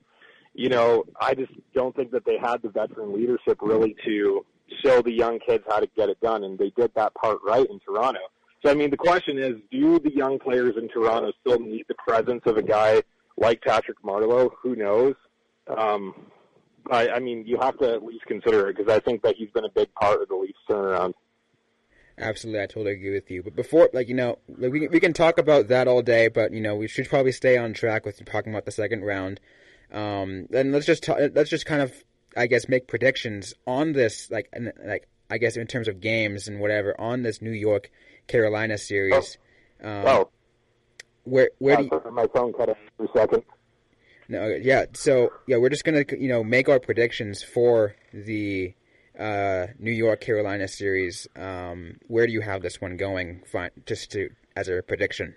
[0.56, 4.44] you know, I just don't think that they had the veteran leadership really to
[4.84, 7.68] show the young kids how to get it done, and they did that part right
[7.70, 8.20] in Toronto.
[8.66, 11.96] So, I mean, the question is, do the young players in Toronto still need the
[11.96, 13.04] presence of a guy
[13.38, 14.50] like Patrick Marleau?
[14.62, 15.16] Who knows?
[15.68, 16.14] Um,
[16.90, 19.52] I, I mean, you have to at least consider it because I think that he's
[19.52, 21.14] been a big part of the Leafs turnaround.
[22.20, 23.44] Absolutely, I totally agree with you.
[23.44, 26.62] But before, like you know, we we can talk about that all day, but you
[26.62, 29.40] know, we should probably stay on track with talking about the second round.
[29.92, 32.04] Um, and let's just talk, let's just kind of
[32.38, 34.54] I guess make predictions on this, like
[34.86, 37.92] like I guess in terms of games and whatever on this New York
[38.28, 39.38] Carolina series.
[39.84, 39.90] Oh.
[39.90, 40.30] Um, oh.
[41.24, 43.44] Where where do you, my phone cut off for a second?
[44.30, 44.86] No, yeah.
[44.94, 48.74] So yeah, we're just gonna you know make our predictions for the
[49.20, 51.28] uh, New York Carolina series.
[51.36, 53.42] Um, where do you have this one going?
[53.52, 55.36] Fine, just to as a prediction.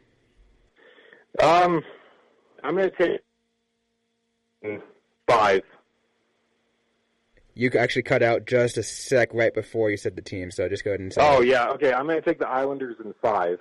[1.43, 1.83] Um,
[2.63, 3.21] I'm gonna take
[5.29, 5.63] five.
[7.61, 10.83] You actually cut out just a sec right before you said the team, so just
[10.83, 11.21] go ahead and say.
[11.23, 11.93] Oh yeah, okay.
[11.93, 13.59] I'm going to take the Islanders in five.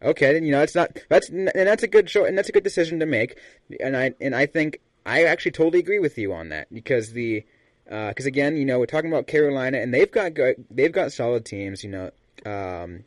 [0.00, 2.52] Okay, then you know it's not that's and that's a good show and that's a
[2.52, 3.36] good decision to make,
[3.80, 7.44] and I and I think I actually totally agree with you on that because the
[7.84, 11.12] because uh, again you know we're talking about Carolina and they've got good, they've got
[11.12, 12.10] solid teams you know
[12.46, 13.02] um,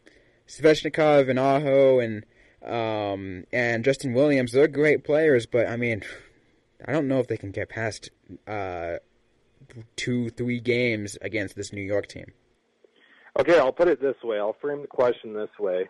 [0.49, 2.25] Svechnikov and Aho and
[2.61, 6.03] um, and Justin Williams they're great players but I mean
[6.85, 8.09] I don't know if they can get past
[8.45, 8.97] uh,
[9.95, 12.31] two, three games against this New York team.
[13.39, 14.37] Okay, I'll put it this way.
[14.37, 15.89] I'll frame the question this way.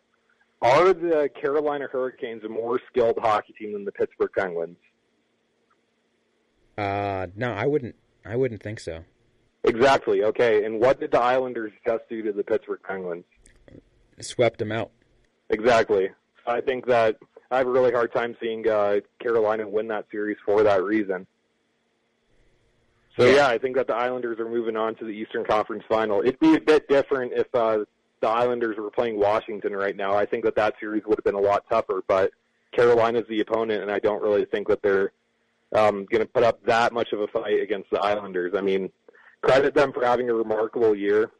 [0.61, 4.77] Are the Carolina Hurricanes a more skilled hockey team than the Pittsburgh Penguins?
[6.77, 7.95] Uh, no, I wouldn't.
[8.25, 9.03] I wouldn't think so.
[9.65, 10.23] Exactly.
[10.23, 13.25] Okay, and what did the Islanders just do to the Pittsburgh Penguins?
[14.21, 14.91] Swept them out.
[15.49, 16.09] Exactly.
[16.47, 17.17] I think that
[17.51, 21.27] I have a really hard time seeing uh, Carolina win that series for that reason.
[23.17, 23.35] So yeah.
[23.35, 23.47] yeah.
[23.47, 26.21] I think that the Islanders are moving on to the Eastern Conference Final.
[26.21, 27.79] It'd be a bit different if uh,
[28.21, 30.15] the Islanders were playing Washington right now.
[30.15, 32.31] I think that that series would have been a lot tougher, but
[32.71, 35.11] Carolina's the opponent, and I don't really think that they're
[35.75, 38.53] um, going to put up that much of a fight against the Islanders.
[38.55, 38.91] I mean,
[39.41, 41.31] credit them for having a remarkable year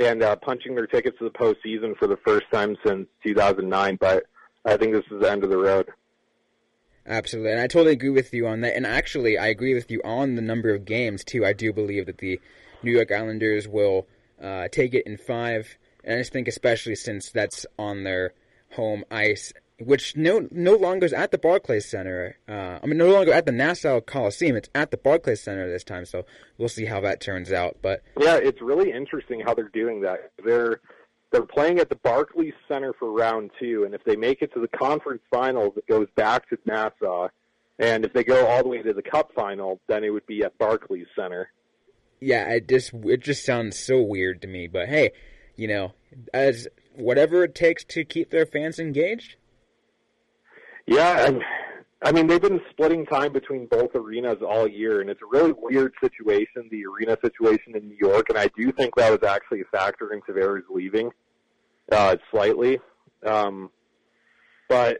[0.00, 4.24] and uh, punching their tickets to the postseason for the first time since 2009, but
[4.64, 5.88] I think this is the end of the road.
[7.06, 8.74] Absolutely, and I totally agree with you on that.
[8.74, 11.44] And actually, I agree with you on the number of games too.
[11.44, 12.40] I do believe that the
[12.82, 14.06] New York Islanders will
[14.42, 18.34] uh, take it in five, and I just think especially since that's on their
[18.72, 22.36] home ice, which no no longer is at the Barclays Center.
[22.48, 24.56] Uh, I mean, no longer at the Nassau Coliseum.
[24.56, 26.24] It's at the Barclays Center this time, so
[26.58, 27.76] we'll see how that turns out.
[27.82, 30.32] But yeah, it's really interesting how they're doing that.
[30.44, 30.80] They're
[31.30, 34.60] they're playing at the Barclays Center for round two, and if they make it to
[34.60, 37.28] the conference finals, it goes back to Nassau.
[37.78, 40.42] And if they go all the way to the Cup final, then it would be
[40.42, 41.50] at Barclays Center.
[42.20, 44.66] Yeah, it just it just sounds so weird to me.
[44.66, 45.12] But hey,
[45.56, 45.92] you know,
[46.32, 49.36] as whatever it takes to keep their fans engaged.
[50.86, 51.42] Yeah, and
[52.02, 55.52] I mean they've been splitting time between both arenas all year, and it's a really
[55.56, 59.62] weird situation, the arena situation in New York, and I do think that was actually
[59.62, 61.10] a factor in Tavares leaving
[61.90, 62.80] uh, slightly.
[63.24, 63.70] Um,
[64.68, 64.98] but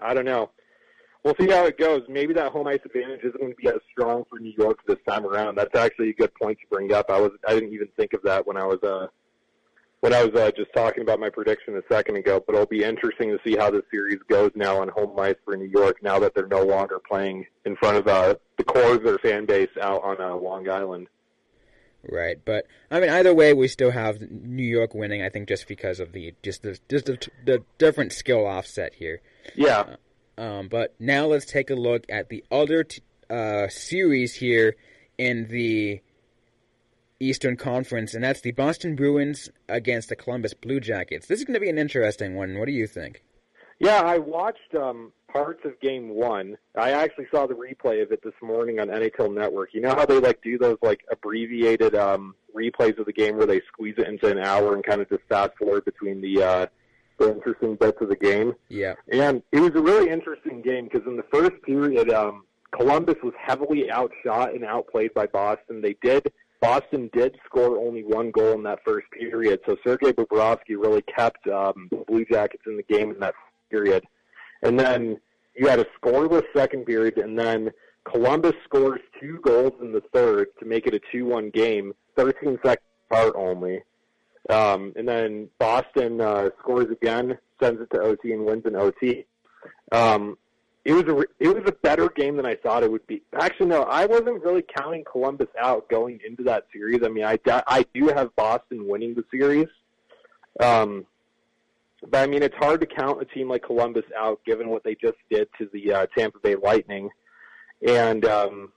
[0.00, 0.50] I don't know.
[1.24, 2.02] We'll see how it goes.
[2.08, 4.98] Maybe that home ice advantage isn't going to be as strong for New York this
[5.06, 5.56] time around.
[5.56, 7.10] That's actually a good point to bring up.
[7.10, 9.08] I was I didn't even think of that when I was uh,
[10.00, 12.42] when I was uh, just talking about my prediction a second ago.
[12.44, 15.56] But it'll be interesting to see how this series goes now on home ice for
[15.56, 16.02] New York.
[16.02, 19.46] Now that they're no longer playing in front of uh, the core of their fan
[19.46, 21.08] base out on uh, Long Island.
[22.08, 25.22] Right, but I mean, either way, we still have New York winning.
[25.22, 29.20] I think just because of the just the just the, the different skill offset here.
[29.56, 29.96] Yeah.
[30.36, 34.76] Um, but now let's take a look at the other t- uh, series here
[35.18, 36.00] in the
[37.20, 41.26] Eastern Conference, and that's the Boston Bruins against the Columbus Blue Jackets.
[41.26, 42.58] This is going to be an interesting one.
[42.58, 43.22] What do you think?
[43.80, 46.56] Yeah, I watched um, parts of Game One.
[46.76, 49.72] I actually saw the replay of it this morning on NHL Network.
[49.72, 53.46] You know how they like do those like abbreviated um, replays of the game where
[53.46, 56.66] they squeeze it into an hour and kind of just fast forward between the uh,
[57.18, 58.54] the interesting bits of the game.
[58.68, 63.16] Yeah, and it was a really interesting game because in the first period, um, Columbus
[63.22, 65.80] was heavily outshot and outplayed by Boston.
[65.80, 66.32] They did.
[66.60, 71.46] Boston did score only one goal in that first period, so Sergei Bobrovsky really kept
[71.48, 73.34] um, the Blue Jackets in the game in that
[73.70, 74.04] period.
[74.62, 75.18] And then
[75.54, 77.70] you had a scoreless second period, and then
[78.04, 82.84] Columbus scores two goals in the third to make it a 2-1 game, 13 seconds
[83.10, 83.82] apart only.
[84.50, 89.26] Um, and then Boston uh, scores again, sends it to OT, and wins in OT.
[89.92, 90.38] Um,
[90.84, 93.22] it was a it was a better game than I thought it would be.
[93.38, 97.00] Actually, no, I wasn't really counting Columbus out going into that series.
[97.04, 99.68] I mean, I I do have Boston winning the series.
[100.60, 101.06] Um,
[102.10, 104.94] but I mean, it's hard to count a team like Columbus out given what they
[104.94, 107.10] just did to the uh, Tampa Bay Lightning.
[107.86, 108.72] And um,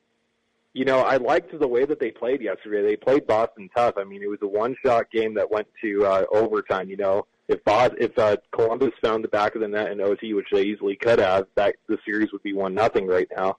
[0.73, 2.81] you know, I liked the way that they played yesterday.
[2.81, 3.95] They played Boston tough.
[3.97, 6.89] I mean, it was a one-shot game that went to uh, overtime.
[6.89, 10.33] You know, if Bos- if uh, Columbus found the back of the net in OT,
[10.33, 13.57] which they easily could have, that the series would be one nothing right now.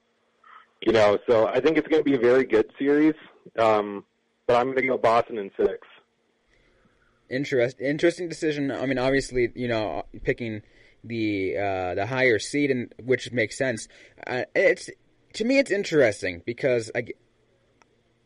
[0.81, 3.13] You know, so I think it's going to be a very good series.
[3.57, 4.03] Um,
[4.47, 5.87] but I'm going to go Boston in six.
[7.29, 8.71] Interest, interesting decision.
[8.71, 10.61] I mean, obviously, you know, picking
[11.03, 13.87] the uh, the higher seed, and which makes sense.
[14.27, 14.89] Uh, it's
[15.33, 17.05] to me, it's interesting because I,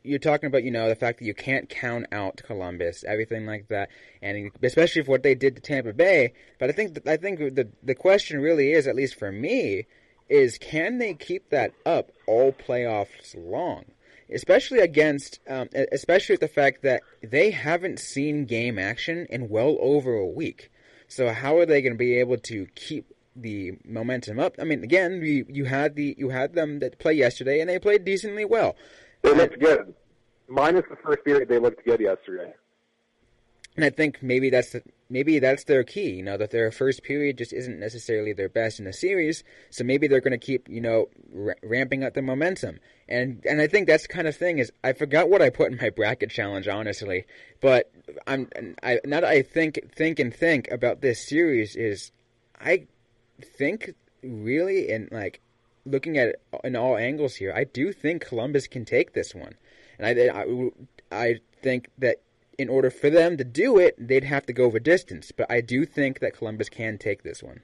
[0.07, 3.67] you're talking about, you know, the fact that you can't count out Columbus, everything like
[3.67, 3.89] that,
[4.21, 6.33] and especially for what they did to Tampa Bay.
[6.59, 9.85] But I think I think the the question really is, at least for me,
[10.29, 13.85] is can they keep that up all playoffs long?
[14.33, 19.77] Especially against, um, especially with the fact that they haven't seen game action in well
[19.79, 20.69] over a week.
[21.07, 24.55] So how are they going to be able to keep the momentum up?
[24.59, 27.79] I mean, again, you you had the you had them that play yesterday, and they
[27.79, 28.75] played decently well.
[29.27, 29.93] They looked good.
[30.47, 32.53] Minus the first period, they looked good yesterday.
[33.75, 36.11] And I think maybe that's the, maybe that's their key.
[36.11, 39.83] You know that their first period just isn't necessarily their best in the series, so
[39.83, 42.79] maybe they're going to keep you know r- ramping up the momentum.
[43.09, 45.71] And and I think that's the kind of thing is I forgot what I put
[45.71, 47.25] in my bracket challenge honestly,
[47.61, 47.91] but
[48.25, 48.49] I'm
[48.81, 52.11] I now that I think think and think about this series is
[52.59, 52.87] I
[53.43, 55.41] think really in like
[55.89, 59.55] looking at it in all angles here, I do think Columbus can take this one,
[59.97, 60.69] and I I,
[61.11, 62.21] I think that
[62.57, 65.31] in order for them to do it, they'd have to go over distance.
[65.31, 67.61] But I do think that Columbus can take this one.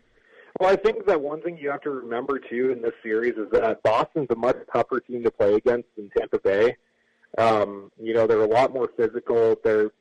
[0.59, 3.49] Well, I think that one thing you have to remember too in this series is
[3.51, 6.77] that Boston's a much tougher team to play against than Tampa Bay.
[7.39, 9.55] Um, you know, they're a lot more physical.
[9.63, 9.91] They're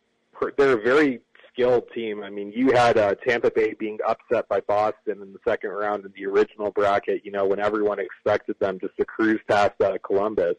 [0.59, 1.21] they're a very
[1.53, 2.23] skilled team.
[2.23, 6.05] I mean, you had uh, Tampa Bay being upset by Boston in the second round
[6.05, 7.25] in the original bracket.
[7.25, 10.57] You know, when everyone expected them just to cruise past uh, Columbus.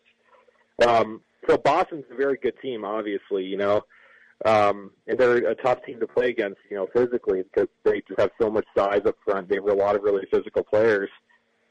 [0.88, 3.44] Um, so Boston's a very good team, obviously.
[3.44, 3.82] You know,
[4.46, 8.20] um, and they're a tough team to play against, you know, physically because they just
[8.20, 9.50] have so much size up front.
[9.50, 11.10] They have a lot of really physical players.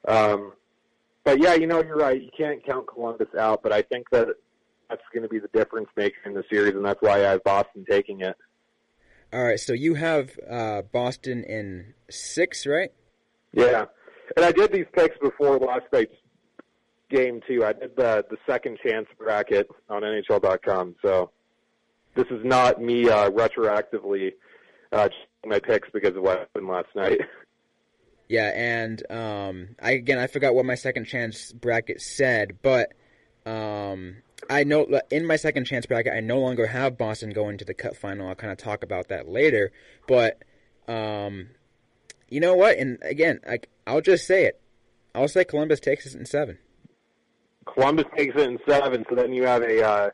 [0.08, 0.52] Um,
[1.24, 2.20] but yeah, you know, you're right.
[2.20, 4.28] You can't count Columbus out, but I think that
[4.88, 7.44] that's going to be the difference maker in the series, and that's why I have
[7.44, 8.36] Boston taking it.
[9.32, 12.92] All right, so you have uh, Boston in six, right?
[13.52, 13.86] Yeah,
[14.36, 16.14] and I did these picks before last night's
[17.08, 17.64] game too.
[17.64, 21.30] I did the the second chance bracket on NHL.com, so
[22.14, 24.32] this is not me uh, retroactively
[24.92, 25.08] uh,
[25.46, 27.20] my picks because of what happened last night.
[28.28, 32.94] Yeah, and um, I again I forgot what my second chance bracket said, but
[33.44, 37.64] um, I know in my second chance bracket I no longer have Boston going to
[37.64, 38.28] the Cup final.
[38.28, 39.72] I'll kind of talk about that later,
[40.06, 40.42] but
[40.88, 41.48] um,
[42.28, 42.78] you know what?
[42.78, 43.40] And again,
[43.86, 44.60] I'll just say it.
[45.14, 46.58] I'll say Columbus takes it in seven.
[47.66, 50.10] Columbus takes it in seven, so then you have a uh,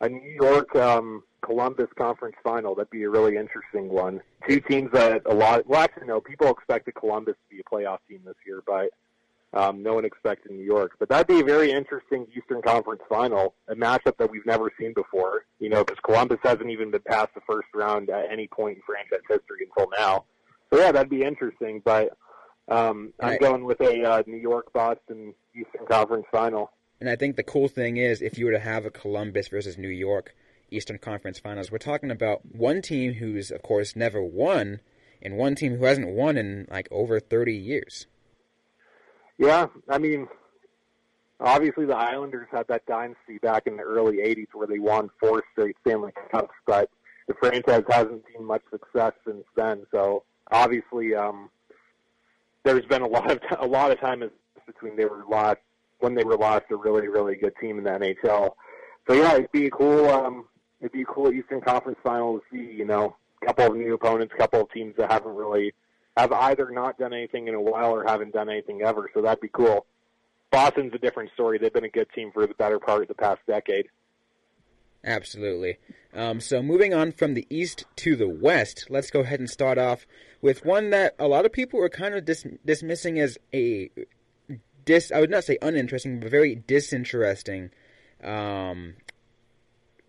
[0.00, 2.74] a New York um, Columbus conference final.
[2.74, 4.20] That'd be a really interesting one.
[4.48, 5.66] Two teams that a lot.
[5.66, 6.20] Well, actually, no.
[6.20, 8.90] People expected Columbus to be a playoff team this year, but
[9.54, 10.92] um, no one expected New York.
[10.98, 14.92] But that'd be a very interesting Eastern Conference final, a matchup that we've never seen
[14.94, 15.44] before.
[15.58, 18.82] You know, because Columbus hasn't even been past the first round at any point in
[18.86, 20.24] franchise history until now.
[20.72, 21.80] So yeah, that'd be interesting.
[21.84, 22.10] But
[22.68, 23.40] um, I'm Right.
[23.40, 26.70] going with a uh, New York Boston Eastern Conference final.
[27.00, 29.78] And I think the cool thing is, if you were to have a Columbus versus
[29.78, 30.34] New York
[30.70, 34.80] Eastern Conference Finals, we're talking about one team who's, of course, never won,
[35.22, 38.06] and one team who hasn't won in like over 30 years.
[39.38, 40.28] Yeah, I mean,
[41.40, 45.44] obviously the Islanders had that dynasty back in the early '80s where they won four
[45.52, 46.90] straight Stanley Cups, but
[47.28, 49.86] the franchise hasn't seen much success since then.
[49.92, 51.50] So obviously, um,
[52.64, 54.28] there's been a lot of a lot of time
[54.66, 55.58] between they were last
[56.00, 58.52] when they were last a really really good team in the NHL.
[59.06, 60.46] So yeah, it'd be cool um,
[60.80, 62.72] it'd be cool Eastern Conference final to see.
[62.72, 65.72] You know, a couple of new opponents, a couple of teams that haven't really
[66.18, 69.08] have either not done anything in a while or haven't done anything ever.
[69.14, 69.86] So that'd be cool.
[70.50, 71.58] Boston's a different story.
[71.58, 73.86] They've been a good team for the better part of the past decade.
[75.04, 75.78] Absolutely.
[76.12, 79.78] Um, so moving on from the east to the west, let's go ahead and start
[79.78, 80.06] off
[80.42, 83.88] with one that a lot of people are kind of dis- dismissing as a
[84.84, 85.12] dis.
[85.12, 87.70] I would not say uninteresting, but very disinteresting
[88.24, 88.94] um,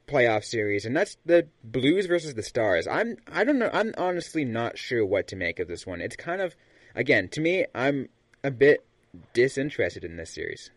[0.10, 2.88] playoff series, and that's the Blues versus the Stars.
[2.88, 3.70] I'm I don't know.
[3.72, 6.01] I'm honestly not sure what to make of this one.
[6.01, 6.55] It's kind of
[6.95, 8.10] again to me, I'm
[8.43, 8.86] a bit
[9.34, 10.72] disinterested in this series.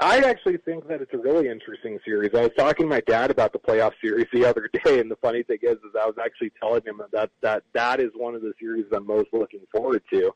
[0.00, 2.30] I actually think that it's a really interesting series.
[2.32, 5.16] I was talking to my dad about the playoff series the other day, and the
[5.16, 8.42] funny thing is, is I was actually telling him that that that is one of
[8.42, 10.32] the series I'm most looking forward to.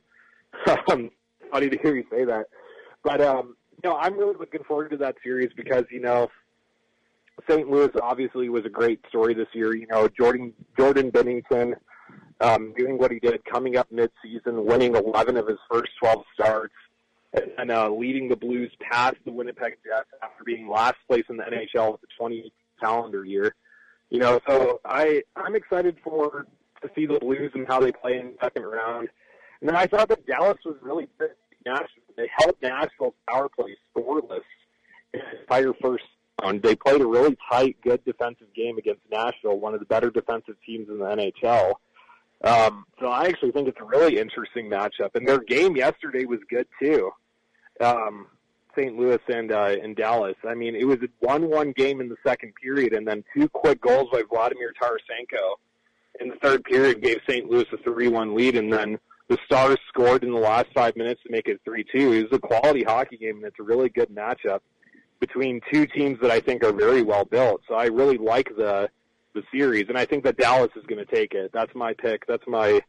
[0.91, 1.11] um,
[1.51, 2.47] funny to hear you say that,
[3.05, 6.29] but um, know, I'm really looking forward to that series because you know,
[7.49, 7.69] St.
[7.69, 9.75] Louis obviously was a great story this year.
[9.75, 11.75] You know, Jordan Jordan Binnington
[12.41, 16.75] um, doing what he did, coming up mid-season, winning 11 of his first 12 starts
[17.59, 21.45] and uh, leading the Blues past the Winnipeg Jets after being last place in the
[21.45, 23.55] NHL with the 20 calendar year.
[24.11, 26.47] You know, so I I'm excited for
[26.83, 29.09] to see the Blues and how they play in the second round.
[29.61, 31.31] And then I thought that Dallas was really good.
[31.65, 32.03] Nashville.
[32.17, 34.43] They held Nashville's power play scoreless
[35.15, 36.05] in the entire first
[36.41, 36.63] round.
[36.63, 40.57] They played a really tight, good defensive game against Nashville, one of the better defensive
[40.65, 41.75] teams in the NHL.
[42.45, 45.15] Um, so I actually think it's a really interesting matchup.
[45.15, 47.13] And their game yesterday was good too
[47.81, 48.27] um,
[48.77, 48.97] St.
[48.97, 50.37] Louis and uh, and Dallas.
[50.49, 53.81] I mean, it was a one-one game in the second period, and then two quick
[53.81, 55.57] goals by Vladimir Tarasenko
[56.21, 57.51] in the third period gave St.
[57.51, 61.31] Louis a three-one lead, and then the Stars scored in the last five minutes to
[61.31, 62.13] make it three-two.
[62.13, 64.61] It was a quality hockey game, and it's a really good matchup
[65.23, 67.63] between two teams that I think are very well built.
[67.69, 68.91] So I really like the
[69.35, 71.53] the series, and I think that Dallas is going to take it.
[71.55, 72.27] That's my pick.
[72.27, 72.83] That's my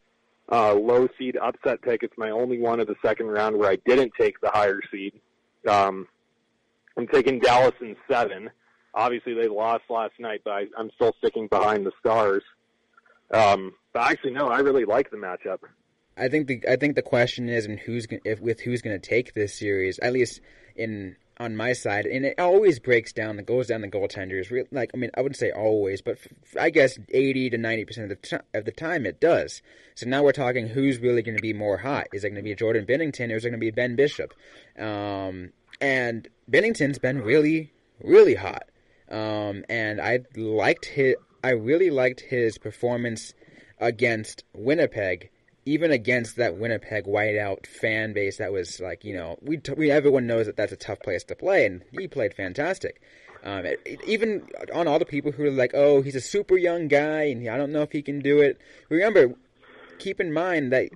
[0.51, 2.01] uh, low seed upset pick.
[2.01, 5.13] It's my only one of the second round where I didn't take the higher seed.
[5.69, 6.07] Um,
[6.97, 8.49] I'm taking Dallas in seven.
[8.95, 12.43] Obviously, they lost last night, but I, I'm still sticking behind the Stars.
[13.31, 15.59] Um, but actually, no, I really like the matchup.
[16.17, 19.07] I think the I think the question is, and who's if with who's going to
[19.07, 19.99] take this series?
[19.99, 20.41] At least
[20.75, 23.39] in on my side, and it always breaks down.
[23.39, 24.51] It goes down the goaltenders.
[24.71, 26.17] Like I mean, I wouldn't say always, but
[26.59, 29.61] I guess eighty to ninety percent of the t- of the time it does.
[29.95, 32.07] So now we're talking who's really going to be more hot?
[32.13, 34.33] Is it going to be Jordan Binnington or is it going to be Ben Bishop?
[34.77, 38.63] Um, and Binnington's been really really hot.
[39.09, 41.15] Um, and I liked his.
[41.43, 43.33] I really liked his performance
[43.79, 45.29] against Winnipeg
[45.65, 49.91] even against that Winnipeg whiteout fan base that was like, you know, we, t- we
[49.91, 53.01] everyone knows that that's a tough place to play, and he played fantastic.
[53.43, 56.57] Um, it, it- even on all the people who are like, oh, he's a super
[56.57, 58.59] young guy, and I don't know if he can do it.
[58.89, 59.33] Remember,
[59.99, 60.89] keep in mind that,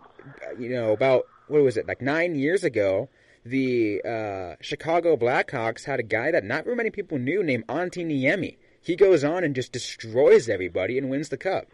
[0.59, 3.09] you know, about, what was it, like nine years ago,
[3.45, 8.05] the uh, Chicago Blackhawks had a guy that not very many people knew named Antti
[8.05, 8.57] Niemi.
[8.81, 11.67] He goes on and just destroys everybody and wins the cup.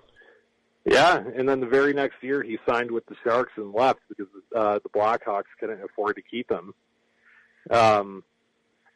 [0.86, 4.28] Yeah, and then the very next year he signed with the Sharks and left because
[4.54, 6.74] uh, the Blackhawks couldn't afford to keep him.
[7.70, 8.24] Um,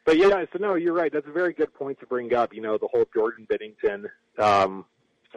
[0.04, 1.12] but yeah, so no, you're right.
[1.12, 2.52] That's a very good point to bring up.
[2.52, 4.06] You know, the whole Jordan Binnington
[4.38, 4.84] um,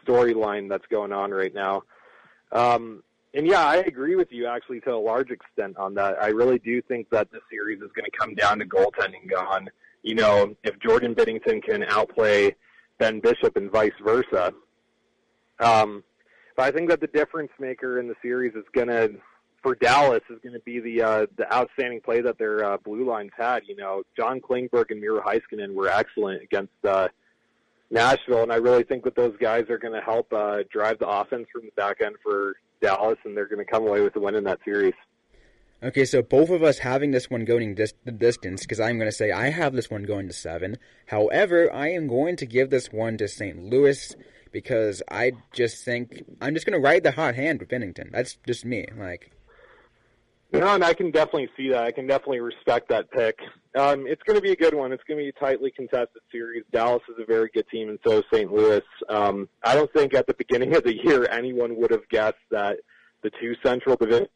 [0.05, 1.83] storyline that's going on right now.
[2.51, 6.21] Um, and yeah, I agree with you actually to a large extent on that.
[6.21, 9.69] I really do think that this series is going to come down to goaltending on,
[10.03, 12.55] you know, if Jordan Binnington can outplay
[12.97, 14.53] Ben Bishop and vice versa.
[15.59, 16.03] Um,
[16.55, 19.13] but I think that the difference maker in the series is going to,
[19.61, 23.05] for Dallas, is going to be the uh, the outstanding play that their uh, blue
[23.05, 23.63] lines had.
[23.67, 27.07] You know, John Klingberg and Miro Heiskanen were excellent against uh,
[27.89, 31.07] Nashville, and I really think that those guys are going to help uh, drive the
[31.07, 34.19] offense from the back end for Dallas, and they're going to come away with the
[34.19, 34.93] win in that series.
[35.83, 39.09] Okay, so both of us having this one going dis- the distance, because I'm going
[39.09, 40.77] to say I have this one going to seven.
[41.07, 43.57] However, I am going to give this one to St.
[43.57, 44.15] Louis
[44.51, 48.11] because I just think I'm just going to ride the hot hand with Binnington.
[48.11, 48.85] That's just me.
[48.97, 49.31] Like,
[50.51, 51.83] no, and I can definitely see that.
[51.83, 53.39] I can definitely respect that pick.
[53.77, 54.91] Um, it's going to be a good one.
[54.91, 56.63] It's going to be a tightly contested series.
[56.71, 58.51] Dallas is a very good team, and so is St.
[58.51, 58.81] Louis.
[59.07, 62.79] Um, I don't think at the beginning of the year anyone would have guessed that
[63.23, 64.27] the two Central divisions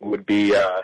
[0.00, 0.82] would be uh,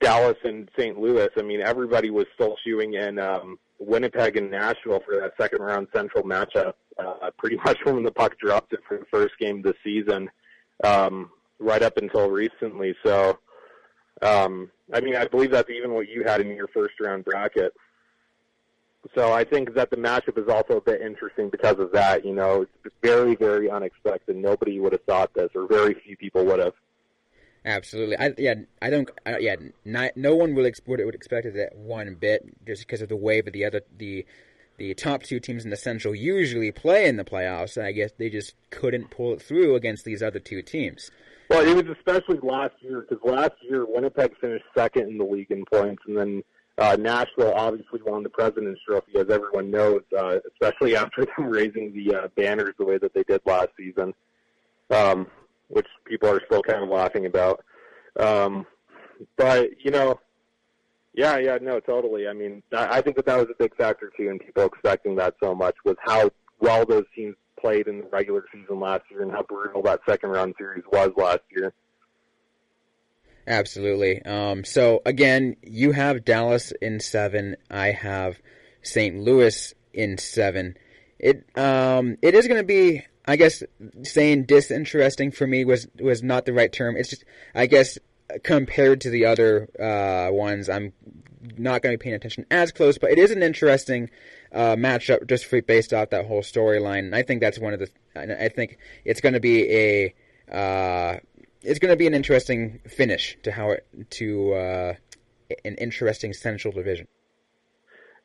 [0.00, 0.98] Dallas and St.
[0.98, 1.28] Louis.
[1.36, 5.88] I mean, everybody was still shooing in um, Winnipeg and Nashville for that second round
[5.94, 6.74] Central matchup.
[6.98, 10.30] Uh, pretty much when the puck dropped it for the first game of the season,
[10.84, 12.94] um, right up until recently.
[13.04, 13.38] So,
[14.20, 17.72] um, I mean, I believe that's even what you had in your first round bracket.
[19.16, 22.24] So I think that the matchup is also a bit interesting because of that.
[22.24, 24.36] You know, it's very, very unexpected.
[24.36, 26.74] Nobody would have thought this, or very few people would have.
[27.64, 28.16] Absolutely.
[28.16, 28.54] I yeah.
[28.80, 29.10] I don't.
[29.24, 29.56] I, yeah.
[29.84, 33.08] Not, no one would export it would expect it that one bit just because of
[33.08, 34.24] the way that the other the
[34.82, 37.76] the top two teams in the Central usually play in the playoffs.
[37.76, 41.10] And I guess they just couldn't pull it through against these other two teams.
[41.48, 45.50] Well, it was especially last year because last year Winnipeg finished second in the league
[45.50, 46.42] in points, and then
[46.78, 51.92] uh, Nashville obviously won the President's Trophy, as everyone knows, uh, especially after them raising
[51.92, 54.12] the uh, banners the way that they did last season.
[54.90, 55.28] Um,
[55.68, 57.64] which people are still kind of laughing about.
[58.18, 58.66] Um,
[59.36, 60.18] but you know,
[61.14, 62.26] yeah, yeah, no, totally.
[62.26, 65.34] I mean, I think that that was a big factor too, and people expecting that
[65.42, 69.30] so much was how well those teams played in the regular season last year and
[69.30, 71.72] how brutal that second round series was last year.
[73.46, 74.22] Absolutely.
[74.22, 77.56] Um, so again, you have Dallas in seven.
[77.70, 78.38] I have
[78.82, 79.18] St.
[79.18, 80.76] Louis in seven.
[81.18, 83.62] It um, it is going to be I guess
[84.02, 86.96] saying disinteresting for me was was not the right term.
[86.96, 87.98] It's just I guess
[88.42, 90.92] compared to the other uh, ones, I'm
[91.58, 92.98] not going to be paying attention as close.
[92.98, 94.10] But it is an interesting
[94.52, 97.00] uh, matchup just based off that whole storyline.
[97.00, 97.90] And I think that's one of the.
[98.14, 100.14] I think it's going to be a.
[100.50, 101.18] Uh,
[101.62, 104.94] it's going to be an interesting finish to how it to uh,
[105.64, 107.06] an interesting central division.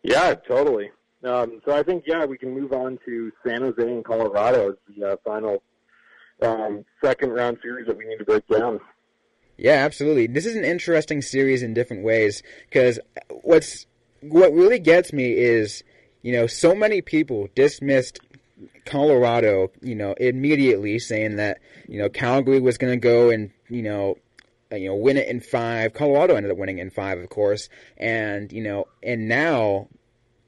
[0.04, 0.92] Yeah, totally.
[1.24, 4.76] Um, so I think yeah, we can move on to San Jose and Colorado as
[4.96, 5.64] the uh, final
[6.42, 8.80] um, second round series that we need to break down.
[9.58, 10.28] Yeah, absolutely.
[10.28, 13.00] This is an interesting series in different ways because
[13.42, 13.86] what's
[14.22, 15.84] what really gets me is
[16.22, 18.20] you know so many people dismissed
[18.86, 23.82] Colorado, you know, immediately saying that you know Calgary was going to go and you
[23.82, 24.18] know
[24.72, 25.94] uh, you know win it in five.
[25.94, 29.88] Colorado ended up winning in five, of course, and you know, and now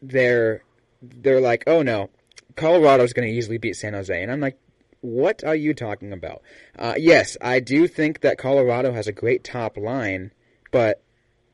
[0.01, 0.63] they're
[1.01, 2.09] they're like, oh no,
[2.55, 4.57] Colorado's going to easily beat San Jose, and I'm like,
[5.01, 6.41] what are you talking about?
[6.77, 10.31] Uh, yes, I do think that Colorado has a great top line,
[10.71, 11.01] but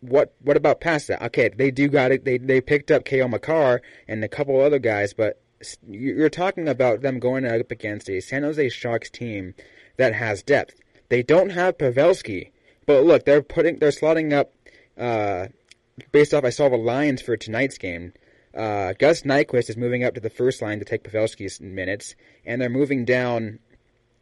[0.01, 1.21] what what about past that?
[1.21, 2.25] Okay, they do got it.
[2.25, 5.41] They they picked up Cale Makar and a couple other guys, but
[5.87, 9.55] you're talking about them going up against a San Jose Sharks team
[9.97, 10.75] that has depth.
[11.09, 12.51] They don't have Pavelski,
[12.85, 14.53] but look, they're putting they're slotting up.
[14.97, 15.47] Uh,
[16.11, 18.13] based off, I saw the lines for tonight's game.
[18.55, 22.61] Uh, Gus Nyquist is moving up to the first line to take Pavelski's minutes, and
[22.61, 23.59] they're moving down,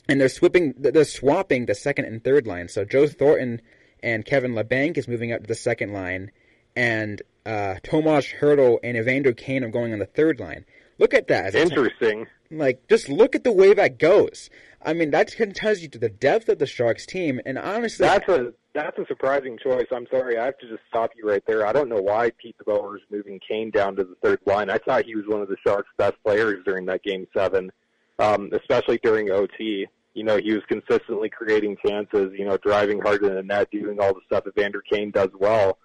[0.09, 2.67] and they're swapping, they're swapping the second and third line.
[2.67, 3.61] So Joe Thornton
[4.01, 6.31] and Kevin Labanc is moving up to the second line,
[6.75, 10.65] and uh, Tomas Hertl and Evander Kane are going on the third line.
[10.99, 11.55] Look at that.
[11.55, 12.27] Interesting.
[12.51, 14.51] Like, just look at the way that goes.
[14.85, 18.27] I mean, that tells you to the depth of the Sharks team, and honestly, that's
[18.27, 19.85] a that's a surprising choice.
[19.91, 21.65] I'm sorry, I have to just stop you right there.
[21.65, 24.69] I don't know why Pete DeBoer is moving Kane down to the third line.
[24.69, 27.71] I thought he was one of the Sharks' best players during that game seven,
[28.19, 29.87] um, especially during OT.
[30.13, 32.33] You know, he was consistently creating chances.
[32.37, 35.29] You know, driving hard in the net, doing all the stuff that Vander Kane does
[35.39, 35.77] well.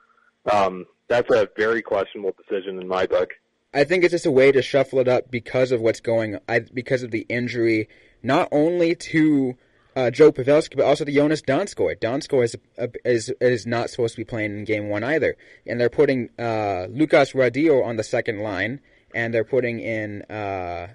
[0.50, 3.30] Um, that's a very questionable decision in my book.
[3.74, 6.60] I think it's just a way to shuffle it up because of what's going, I,
[6.60, 7.88] because of the injury,
[8.22, 9.56] not only to
[9.94, 11.98] uh, Joe Pavelski, but also to Jonas Donskoi.
[11.98, 15.80] Donskoi is, uh, is is not supposed to be playing in Game One either, and
[15.80, 18.80] they're putting uh, Lucas Radillo on the second line,
[19.14, 20.88] and they're putting in, uh,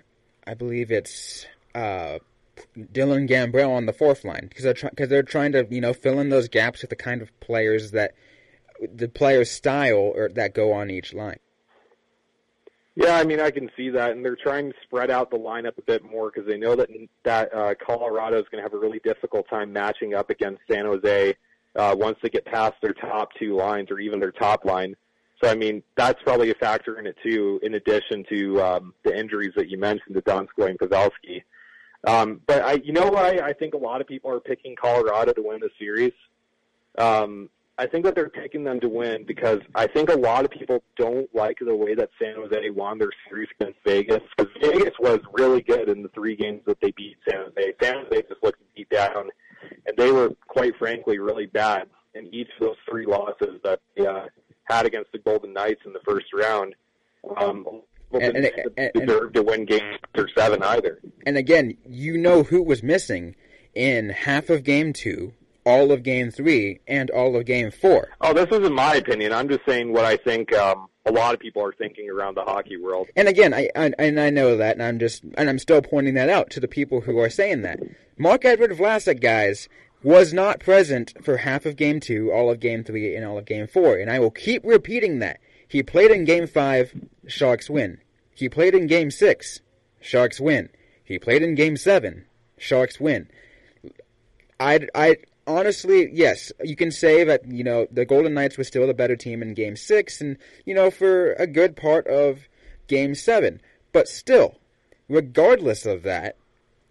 [0.48, 1.46] I believe it's
[1.76, 2.20] uh,
[2.76, 6.20] Dylan Gambrell on the fourth line because they're because they're trying to you know fill
[6.20, 8.14] in those gaps with the kind of players that
[8.82, 11.38] the players' style or that go on each line.
[12.96, 15.78] Yeah, I mean, I can see that, and they're trying to spread out the lineup
[15.80, 16.90] a bit more because they know that
[17.24, 20.86] that uh, Colorado is going to have a really difficult time matching up against San
[20.86, 21.36] Jose
[21.76, 24.96] uh, once they get past their top two lines or even their top line.
[25.44, 29.18] So, I mean, that's probably a factor in it too, in addition to um, the
[29.18, 31.44] injuries that you mentioned to Donskoi and Pavelski.
[32.06, 35.34] Um, but I, you know why I think a lot of people are picking Colorado
[35.34, 36.14] to win the series?
[36.98, 40.52] Um, I think that they're picking them to win because I think a lot of
[40.52, 44.22] people don't like the way that San Jose won their series against Vegas.
[44.38, 47.74] Because Vegas was really good in the three games that they beat San Jose.
[47.82, 49.30] San Jose just looked beat down,
[49.88, 54.06] and they were quite frankly really bad in each of those three losses that they
[54.06, 54.26] uh,
[54.66, 56.76] had against the Golden Knights in the first round.
[57.38, 61.00] Um, and, and, and, deserve to win games or seven either.
[61.26, 63.36] And again, you know who was missing
[63.74, 65.34] in half of game two
[65.66, 68.10] all of Game Three and all of Game Four.
[68.22, 69.34] Oh, this isn't my opinion.
[69.34, 72.44] I'm just saying what I think um, a lot of people are thinking around the
[72.44, 73.08] hockey world.
[73.16, 76.14] And again, I, I and I know that, and I'm just and I'm still pointing
[76.16, 77.80] that out to the people who are saying that.
[78.18, 79.68] Marc-Edouard Vlasic, guys,
[80.04, 83.46] was not present for half of Game Two, all of Game Three, and all of
[83.46, 85.40] Game Four, and I will keep repeating that.
[85.68, 86.94] He played in Game Five,
[87.28, 88.00] Sharks win.
[88.36, 89.62] He played in Game Six,
[90.00, 90.70] Sharks win.
[91.04, 92.26] He played in Game Seven,
[92.58, 93.30] Sharks win.
[94.60, 95.18] I, I,
[95.48, 99.16] honestly, yes, you can say that, you know, the Golden Knights were still the better
[99.16, 102.48] team in game six and, you know, for a good part of
[102.88, 103.62] game seven.
[103.92, 104.56] But still,
[105.08, 106.38] regardless of that,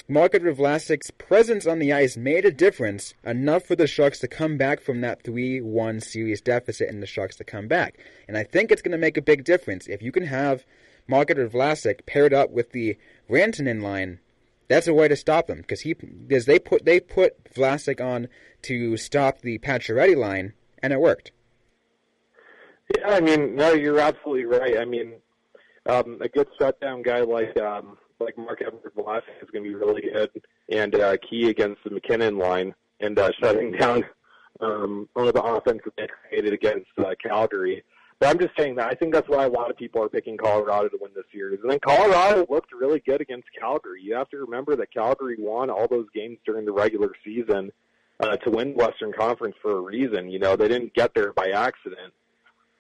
[0.09, 4.59] Marc-Edouard Vlasic's presence on the ice made a difference enough for the Sharks to come
[4.59, 7.99] back from that 3-1 series deficit and the Sharks to come back.
[8.29, 10.67] And I think it's going to make a big difference if you can have
[11.07, 12.99] Marc-Edouard Vlasic paired up with the
[13.31, 14.19] Rantanen line
[14.73, 18.29] that's a way to stop them because he because they put they put Vlasic on
[18.63, 21.33] to stop the Pacioretty line and it worked.
[22.97, 24.79] Yeah, I mean, no, you're absolutely right.
[24.79, 25.15] I mean,
[25.87, 30.03] um, a good shutdown guy like um, like Marc-Edouard Vlasic is going to be really
[30.03, 30.31] good
[30.71, 34.05] and uh, key against the MacKinnon line and uh, shutting down
[34.61, 37.83] um, one of the offense that they created against uh, Calgary.
[38.23, 40.37] But I'm just saying that I think that's why a lot of people are picking
[40.37, 41.59] Colorado to win this series.
[41.61, 44.01] And then Colorado looked really good against Calgary.
[44.01, 47.73] You have to remember that Calgary won all those games during the regular season
[48.21, 50.31] uh, to win Western Conference for a reason.
[50.31, 52.13] You know, they didn't get there by accident.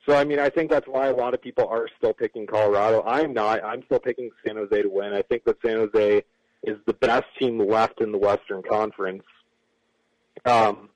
[0.06, 3.02] So I mean, I think that's why a lot of people are still picking Colorado.
[3.04, 3.64] I'm not.
[3.64, 5.12] I'm still picking San Jose to win.
[5.12, 6.22] I think that San Jose
[6.62, 9.24] is the best team left in the Western Conference.
[10.44, 10.88] Um,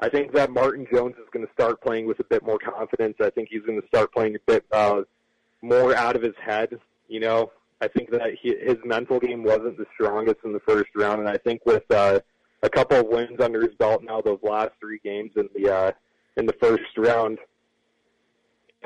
[0.00, 3.16] I think that Martin Jones is going to start playing with a bit more confidence.
[3.20, 5.02] I think he's going to start playing a bit uh,
[5.60, 6.78] more out of his head.
[7.08, 10.88] You know, I think that he, his mental game wasn't the strongest in the first
[10.96, 12.20] round, and I think with uh,
[12.62, 15.92] a couple of wins under his belt now, those last three games in the uh,
[16.36, 17.38] in the first round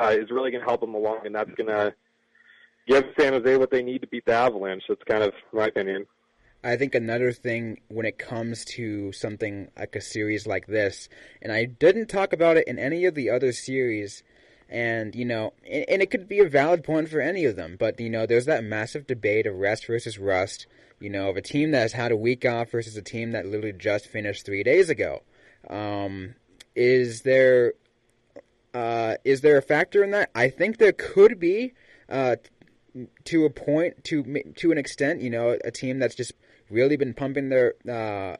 [0.00, 1.94] uh, is really going to help him along, and that's going to
[2.88, 4.82] give San Jose what they need to beat the Avalanche.
[4.88, 6.06] That's kind of my opinion.
[6.64, 11.10] I think another thing when it comes to something like a series like this,
[11.42, 14.22] and I didn't talk about it in any of the other series,
[14.70, 17.76] and you know, and, and, it could be a valid point for any of them,
[17.78, 20.66] but you know, there's that massive debate of rest versus rust.
[21.00, 23.44] You know, of a team that has had a week off versus a team that
[23.44, 25.22] literally just finished three days ago.
[25.68, 26.34] Um,
[26.74, 27.74] is there
[28.72, 30.30] uh, is there a factor in that?
[30.34, 31.74] I think there could be.
[32.08, 32.36] Uh,
[33.24, 34.22] to a point, to
[34.56, 36.32] to an extent, you know, a team that's just
[36.74, 38.36] really been pumping their uh,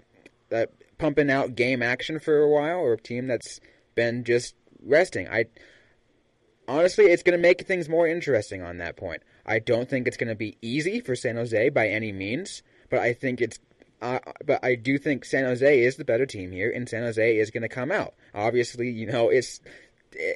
[0.51, 3.61] that pumping out game action for a while, or a team that's
[3.95, 5.29] been just resting.
[5.29, 5.47] I
[6.69, 9.23] honestly, it's going to make things more interesting on that point.
[9.47, 12.99] I don't think it's going to be easy for San Jose by any means, but
[13.01, 13.59] I think it's.
[14.03, 17.39] Uh, but I do think San Jose is the better team here, and San Jose
[17.39, 18.15] is going to come out.
[18.35, 19.61] Obviously, you know it's.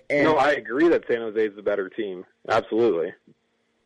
[0.09, 2.25] And, no, I agree that San Jose is the better team.
[2.49, 3.13] Absolutely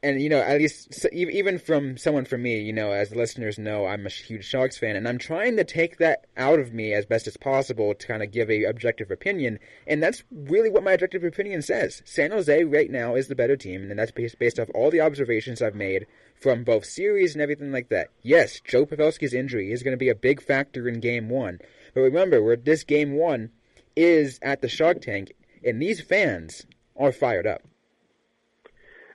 [0.03, 3.59] and you know, at least even from someone from me, you know, as the listeners
[3.59, 6.93] know, I'm a huge Sharks fan, and I'm trying to take that out of me
[6.93, 10.83] as best as possible to kind of give a objective opinion, and that's really what
[10.83, 12.03] my objective opinion says.
[12.05, 15.01] San Jose right now is the better team, and that's based based off all the
[15.01, 18.09] observations I've made from both series and everything like that.
[18.23, 21.61] Yes, Joe Pavelski's injury is going to be a big factor in Game One,
[21.95, 23.51] but remember, where this Game One
[23.95, 25.33] is at the Shark Tank,
[25.65, 27.63] and these fans are fired up.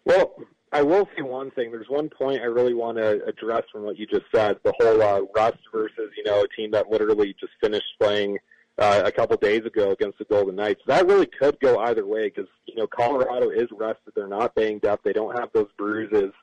[0.05, 0.33] Well,
[0.71, 1.71] I will say one thing.
[1.71, 4.57] There's one point I really want to address from what you just said.
[4.63, 8.37] The whole uh, rust versus you know a team that literally just finished playing
[8.77, 10.81] uh, a couple days ago against the Golden Knights.
[10.85, 14.13] That really could go either way because you know Colorado is rested.
[14.13, 15.01] They're not banged up.
[15.03, 16.33] They don't have those bruises,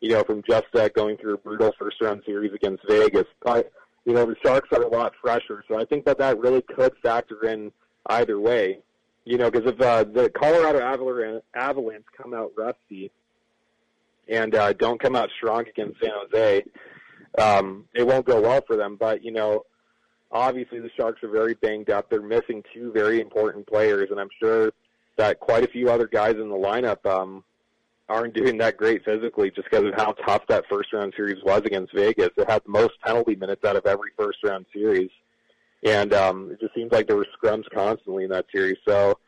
[0.00, 3.26] you know, from just uh, going through a brutal first round series against Vegas.
[3.42, 3.72] But
[4.04, 5.64] you know, the Sharks are a lot fresher.
[5.66, 7.72] So I think that that really could factor in
[8.06, 8.78] either way.
[9.24, 13.10] You know, because if uh, the Colorado Avalanche, Avalanche come out rusty
[14.28, 16.64] and uh, don't come out strong against San Jose,
[17.38, 18.96] um, it won't go well for them.
[18.98, 19.64] But you know,
[20.30, 22.08] obviously the Sharks are very banged up.
[22.10, 24.72] They're missing two very important players, and I'm sure
[25.16, 27.44] that quite a few other guys in the lineup um,
[28.08, 31.62] aren't doing that great physically just because of how tough that first round series was
[31.64, 32.30] against Vegas.
[32.36, 35.10] It had the most penalty minutes out of every first round series.
[35.84, 38.78] And um, it just seems like there were scrums constantly in that series.
[38.86, 39.18] So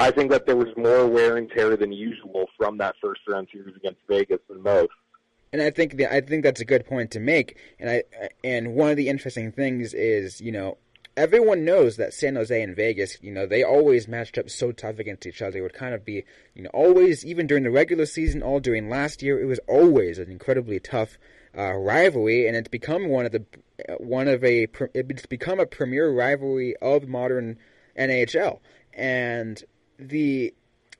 [0.00, 3.48] I think that there was more wear and tear than usual from that first round
[3.52, 4.92] series against Vegas than most.
[5.52, 7.58] And I think the, I think that's a good point to make.
[7.78, 8.02] And I
[8.42, 10.78] and one of the interesting things is you know
[11.18, 14.98] everyone knows that San Jose and Vegas, you know, they always matched up so tough
[14.98, 15.58] against each other.
[15.58, 16.24] It would kind of be,
[16.54, 20.18] you know, always, even during the regular season, all during last year, it was always
[20.18, 21.18] an incredibly tough
[21.56, 23.44] uh, rivalry, and it's become one of the
[23.98, 27.58] one of a it's become a premier rivalry of modern
[27.98, 28.60] NHL,
[28.94, 29.62] and
[30.08, 30.54] the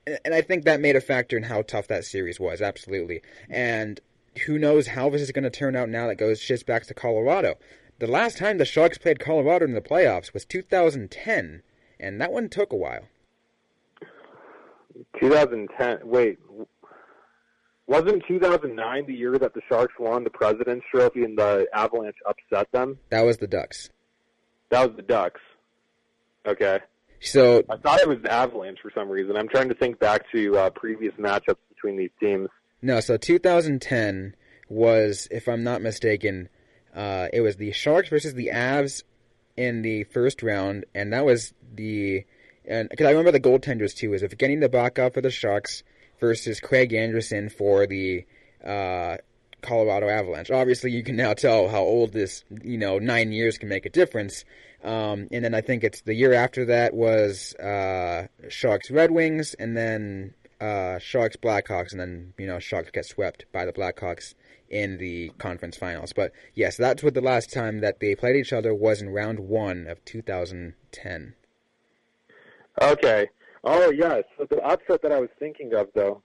[0.06, 3.22] and I think that made a factor in how tough that series was, absolutely.
[3.48, 4.00] And
[4.46, 6.94] who knows how this is going to turn out now that goes shifts back to
[6.94, 7.56] Colorado.
[7.98, 11.62] The last time the Sharks played Colorado in the playoffs was 2010,
[11.98, 13.08] and that one took a while.
[15.20, 15.98] 2010.
[16.04, 16.38] Wait,
[17.86, 22.70] wasn't 2009 the year that the Sharks won the President's Trophy and the Avalanche upset
[22.72, 22.98] them?
[23.10, 23.90] That was the Ducks.
[24.70, 25.40] That was the Ducks.
[26.46, 26.78] Okay.
[27.20, 29.36] So I thought it was Avalanche for some reason.
[29.36, 32.48] I'm trying to think back to uh, previous matchups between these teams.
[32.82, 34.34] No, so 2010
[34.68, 36.48] was, if I'm not mistaken,
[36.94, 39.02] uh, it was the Sharks versus the Avs
[39.56, 42.24] in the first round, and that was the
[42.66, 45.82] and because I remember the goaltenders too was Evgeny Nabokov for the Sharks
[46.18, 48.24] versus Craig Anderson for the
[48.64, 49.16] uh,
[49.62, 50.50] Colorado Avalanche.
[50.50, 53.90] Obviously, you can now tell how old this you know nine years can make a
[53.90, 54.44] difference.
[54.82, 59.54] Um, and then I think it's the year after that was uh, Sharks Red Wings,
[59.54, 64.34] and then uh, Sharks Blackhawks, and then you know Sharks get swept by the Blackhawks
[64.70, 66.12] in the conference finals.
[66.14, 69.40] But yes, that's what the last time that they played each other was in round
[69.40, 71.34] one of 2010.
[72.80, 73.28] Okay.
[73.64, 74.24] Oh yes.
[74.38, 76.22] So the upset that I was thinking of though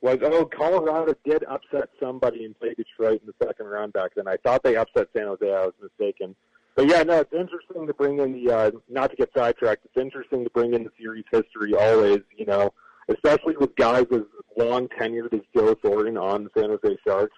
[0.00, 4.28] was oh Colorado did upset somebody and play Detroit in the second round back then.
[4.28, 5.46] I thought they upset San Jose.
[5.46, 6.34] I was mistaken.
[6.74, 9.84] But yeah, no, it's interesting to bring in the uh, not to get sidetracked.
[9.84, 12.20] It's interesting to bring in the series history always.
[12.36, 12.72] You know,
[13.08, 14.22] especially with guys as
[14.56, 17.36] long tenured as Joe Thornton on the San Jose Sharks.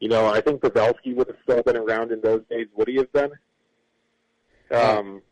[0.00, 2.66] You know, I think Pavelski would have still been around in those days.
[2.76, 3.30] Would he have been?
[4.70, 5.22] Um,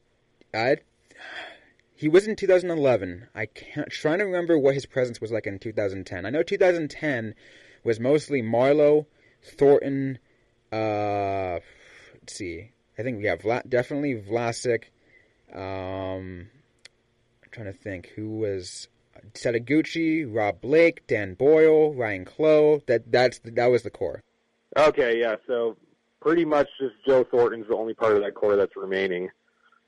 [0.54, 0.76] I
[1.96, 3.28] he was in 2011.
[3.34, 6.24] I can't trying to remember what his presence was like in 2010.
[6.24, 7.34] I know 2010
[7.82, 9.06] was mostly Marleau,
[9.42, 10.18] Thornton.
[10.72, 11.60] Uh,
[12.14, 12.72] let's see.
[12.98, 14.84] I think yeah, Vla- definitely Vlasic.
[15.52, 16.48] Um,
[17.42, 18.88] I'm trying to think who was
[19.32, 22.80] Setoguchi, Rob Blake, Dan Boyle, Ryan Clowe.
[22.86, 24.22] That that's that was the core.
[24.76, 25.36] Okay, yeah.
[25.46, 25.76] So
[26.20, 29.28] pretty much just Joe Thornton's the only part of that core that's remaining.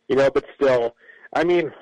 [0.08, 0.94] You know, but still,
[1.32, 1.72] I mean,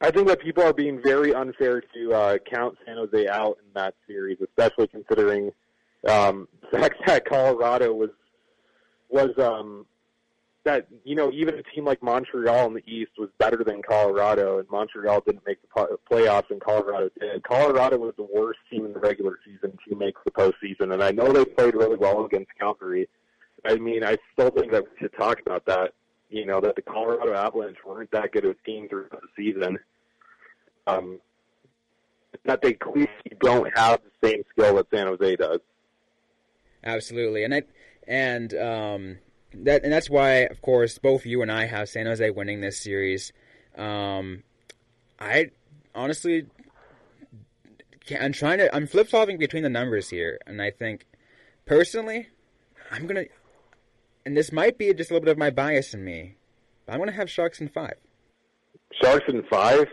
[0.00, 3.72] I think that people are being very unfair to uh, count San Jose out in
[3.74, 5.50] that series, especially considering
[6.08, 8.10] um, the fact that Colorado was
[9.08, 9.86] was um,
[10.64, 14.58] that you know even a team like Montreal in the East was better than Colorado,
[14.58, 17.42] and Montreal didn't make the playoffs, and Colorado did.
[17.42, 21.12] Colorado was the worst team in the regular season to make the postseason, and I
[21.12, 23.08] know they played really well against Calgary.
[23.64, 25.92] I mean, I still think that we should talk about that.
[26.28, 29.78] You know that the Colorado Avalanche weren't that good of a team throughout the season.
[30.86, 31.20] Um,
[32.44, 33.08] that they clearly
[33.40, 35.60] don't have the same skill that San Jose does.
[36.84, 37.62] Absolutely, and I
[38.06, 39.18] and um,
[39.54, 42.80] that and that's why, of course, both you and I have San Jose winning this
[42.80, 43.32] series.
[43.76, 44.42] Um,
[45.18, 45.50] I
[45.94, 46.46] honestly,
[48.20, 48.74] I'm trying to.
[48.74, 51.06] I'm flip flopping between the numbers here, and I think
[51.66, 52.28] personally,
[52.90, 53.24] I'm gonna.
[54.26, 56.36] And this might be just a little bit of my bias in me,
[56.86, 57.94] but I'm gonna have Sharks in five.
[59.02, 59.86] Sharks in five.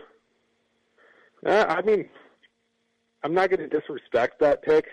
[1.46, 2.08] Uh, I mean,
[3.22, 4.86] I'm not going to disrespect that pick,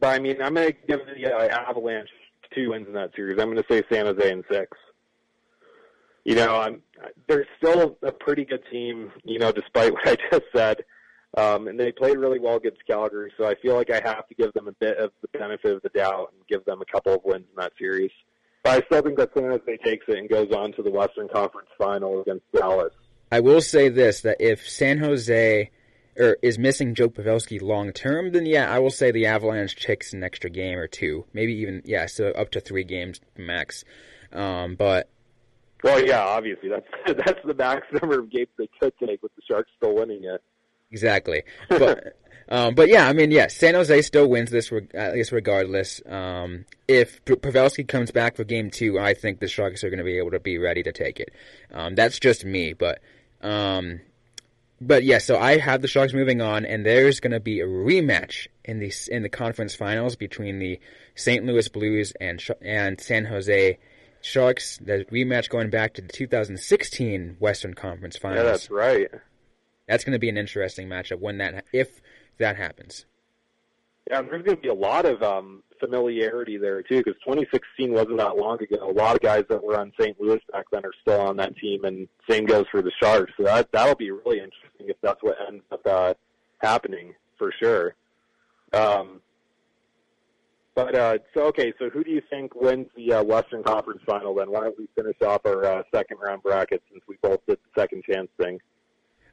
[0.00, 2.08] but I mean, I'm going to give the uh, Avalanche
[2.54, 3.38] two wins in that series.
[3.40, 4.76] I'm going to say San Jose in six.
[6.24, 6.82] You know, I'm,
[7.28, 10.84] they're still a pretty good team, you know, despite what I just said.
[11.36, 14.34] Um, and they played really well against Calgary, so I feel like I have to
[14.34, 17.14] give them a bit of the benefit of the doubt and give them a couple
[17.14, 18.10] of wins in that series.
[18.64, 21.28] But I still think that San Jose takes it and goes on to the Western
[21.28, 22.92] Conference Final against Dallas.
[23.30, 25.70] I will say this: that if San Jose
[26.20, 30.12] or is missing Joe Pavelski long term, then yeah, I will say the Avalanche takes
[30.12, 33.84] an extra game or two, maybe even yeah, so up to three games max.
[34.32, 35.08] Um, but
[35.82, 36.86] well, yeah, obviously that's
[37.26, 40.42] that's the max number of games they could take with the Sharks still winning it.
[40.90, 42.18] Exactly, but
[42.50, 46.02] um, but yeah, I mean, yeah, San Jose still wins this at least regardless.
[46.06, 50.04] Um, if Pavelski comes back for Game Two, I think the Sharks are going to
[50.04, 51.32] be able to be ready to take it.
[51.72, 53.00] Um, that's just me, but
[53.40, 54.00] um,
[54.80, 57.66] but yeah, so I have the Sharks moving on, and there's going to be a
[57.66, 60.80] rematch in the in the conference finals between the
[61.14, 61.44] St.
[61.44, 63.78] Louis Blues and and San Jose
[64.22, 64.78] Sharks.
[64.78, 68.38] The rematch going back to the 2016 Western Conference Finals.
[68.38, 69.08] Yeah, that's right.
[69.86, 72.00] That's going to be an interesting matchup when that if
[72.38, 73.04] that happens.
[74.08, 78.18] Yeah, there's going to be a lot of um, familiarity there too, because 2016 wasn't
[78.18, 78.88] that long ago.
[78.88, 80.20] A lot of guys that were on St.
[80.20, 83.32] Louis back then are still on that team, and same goes for the Sharks.
[83.36, 86.14] So that that'll be really interesting if that's what ends up uh,
[86.58, 87.94] happening for sure.
[88.72, 89.20] Um,
[90.74, 94.34] but uh, so okay, so who do you think wins the uh, Western Conference Final?
[94.34, 97.58] Then why don't we finish off our uh, second round bracket since we both did
[97.58, 98.60] the second chance thing?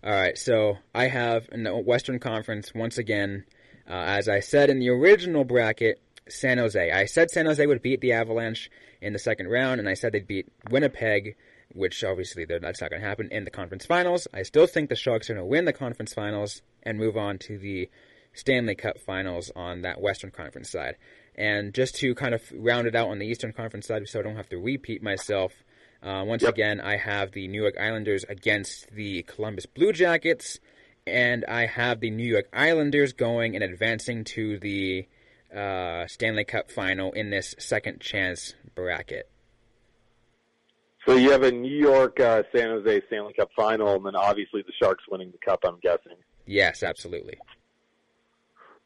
[0.04, 3.46] All right, so I have in the Western Conference once again,
[3.90, 6.00] uh, as I said in the original bracket,
[6.32, 6.92] San Jose.
[6.92, 8.70] I said San Jose would beat the Avalanche
[9.02, 11.36] in the second round, and I said they'd beat Winnipeg,
[11.74, 14.28] which obviously that's not going to happen in the conference finals.
[14.34, 17.38] I still think the Sharks are going to win the conference finals and move on
[17.40, 17.90] to the
[18.34, 20.96] Stanley Cup finals on that Western Conference side.
[21.36, 24.24] And just to kind of round it out on the Eastern Conference side, so I
[24.24, 25.52] don't have to repeat myself,
[26.02, 26.54] uh, once yep.
[26.54, 30.60] again, I have the New York Islanders against the Columbus Blue Jackets,
[31.06, 35.08] and I have the New York Islanders going and advancing to the
[35.56, 39.30] uh, Stanley Cup final in this second chance bracket.
[41.08, 44.62] So you have a New York uh, San Jose Stanley Cup final, and then obviously
[44.64, 45.62] the Sharks winning the cup.
[45.66, 46.18] I'm guessing.
[46.46, 47.38] Yes, absolutely.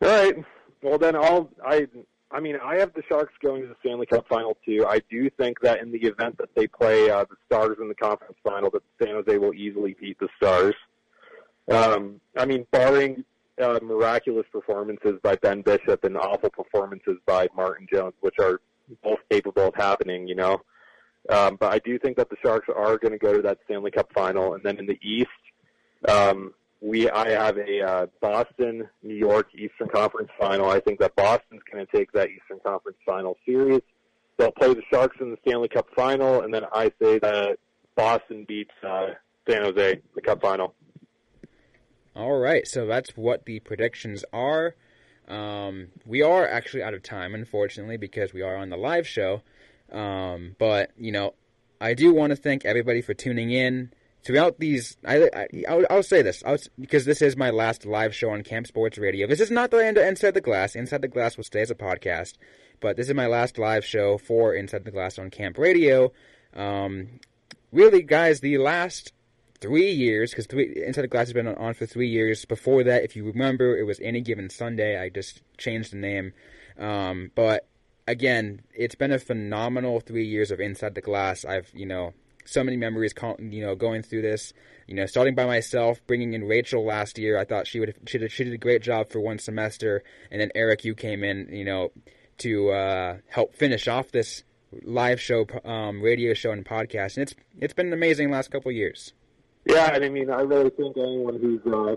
[0.01, 0.35] All right.
[0.83, 1.87] Well, then I'll I
[2.31, 4.85] I mean I have the Sharks going to the Stanley Cup final too.
[4.87, 7.95] I do think that in the event that they play uh, the Stars in the
[7.95, 10.75] conference final, that San Jose will easily beat the Stars.
[11.71, 13.23] Um, I mean, barring
[13.61, 18.61] uh, miraculous performances by Ben Bishop and awful performances by Martin Jones, which are
[19.03, 20.61] both capable of happening, you know.
[21.29, 23.91] Um, but I do think that the Sharks are going to go to that Stanley
[23.91, 25.29] Cup final, and then in the East,
[26.07, 30.69] um, we I have a uh, Boston New York Eastern Conference final.
[30.69, 33.81] I think that Boston's going to take that Eastern Conference final series.
[34.37, 37.59] They'll play the Sharks in the Stanley Cup final, and then I say that
[37.95, 39.09] Boston beats uh,
[39.47, 40.73] San Jose in the Cup final.
[42.15, 44.75] All right, so that's what the predictions are.
[45.27, 49.41] Um, we are actually out of time, unfortunately, because we are on the live show.
[49.91, 51.33] Um, but you know,
[51.79, 53.91] I do want to thank everybody for tuning in
[54.23, 54.97] throughout these.
[55.05, 55.29] I,
[55.67, 58.67] I will I'll say this I'll, because this is my last live show on KAMP
[58.67, 59.25] Sports Radio.
[59.25, 60.75] This is not the end of Inside the Glass.
[60.75, 62.33] Inside the Glass will stay as a podcast,
[62.79, 66.11] but this is my last live show for Inside the Glass on KAMP Radio.
[66.53, 67.19] Um,
[67.71, 69.13] really, guys, the last
[69.61, 72.43] three years because Inside the Glass has been on for three years.
[72.45, 74.99] Before that, if you remember, it was any given Sunday.
[74.99, 76.33] I just changed the name,
[76.77, 77.67] um, but
[78.07, 81.45] again, it's been a phenomenal three years of Inside the Glass.
[81.45, 82.13] I've you know
[82.45, 84.53] so many memories, you know, going through this.
[84.87, 87.37] You know, starting by myself, bringing in Rachel last year.
[87.37, 90.41] I thought she would she did, she did a great job for one semester, and
[90.41, 91.91] then Eric, you came in, you know,
[92.39, 94.43] to uh, help finish off this
[94.83, 97.15] live show, um, radio show, and podcast.
[97.15, 99.13] And it's it's been amazing last couple years.
[99.65, 101.95] Yeah, and I mean, I really think anyone who's uh,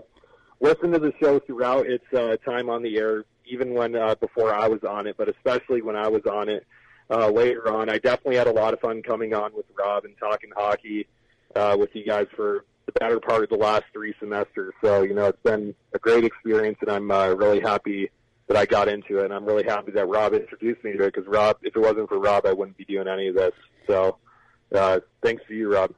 [0.59, 4.53] listened to the show throughout its uh, time on the air, even when uh, before
[4.53, 6.65] I was on it, but especially when I was on it
[7.09, 10.15] uh, later on, I definitely had a lot of fun coming on with Rob and
[10.17, 11.07] talking hockey
[11.55, 14.73] uh, with you guys for the better part of the last three semesters.
[14.83, 18.09] So, you know, it's been a great experience, and I'm uh, really happy
[18.47, 21.13] that I got into it, and I'm really happy that Rob introduced me to it
[21.13, 23.53] because Rob, if it wasn't for Rob, I wouldn't be doing any of this.
[23.87, 24.17] So,
[24.73, 25.93] uh, thanks to you, Rob.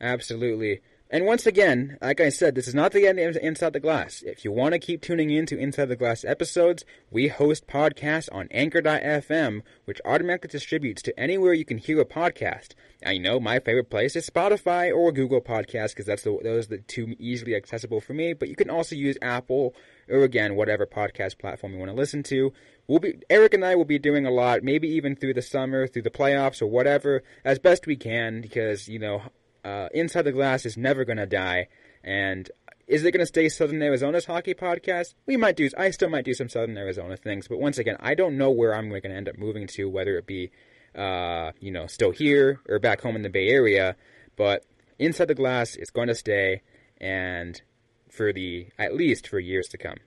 [0.00, 0.80] Absolutely.
[1.12, 4.22] And once again, like I said, this is not the end of Inside the Glass.
[4.24, 8.28] If you want to keep tuning in to Inside the Glass episodes, we host podcasts
[8.30, 12.74] on Anchor.fm, which automatically distributes to anywhere you can hear a podcast.
[13.04, 16.76] I know, my favorite place is Spotify or Google Podcasts because that's the, those are
[16.76, 18.32] the two easily accessible for me.
[18.32, 19.74] But you can also use Apple
[20.08, 22.52] or again, whatever podcast platform you want to listen to.
[22.86, 25.88] We'll be Eric and I will be doing a lot, maybe even through the summer,
[25.88, 29.22] through the playoffs or whatever, as best we can, because you know
[29.64, 31.68] uh, Inside the Glass is never going to die.
[32.02, 32.50] And
[32.86, 35.14] is it going to stay Southern Arizona's hockey podcast?
[35.26, 35.70] We might do.
[35.76, 38.74] I still might do some Southern Arizona things, but once again, I don't know where
[38.74, 40.50] I'm going to end up moving to, whether it be,
[40.94, 43.96] uh, you know, still here or back home in the Bay Area.
[44.36, 44.64] But
[44.98, 46.62] Inside the Glass is going to stay,
[47.00, 47.60] and
[48.08, 49.98] for the at least for years to come.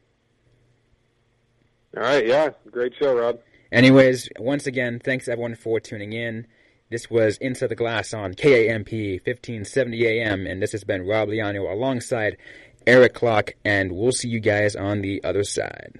[1.95, 3.39] All right, yeah, great show, Rob.
[3.72, 6.47] Anyways, once again, thanks everyone for tuning in.
[6.94, 8.91] This was Inside the Glass on KAMP
[9.26, 12.38] 1570 AM, and this has been Rob Liano alongside
[12.86, 15.96] Eric Clock, and we'll see you guys on the other side.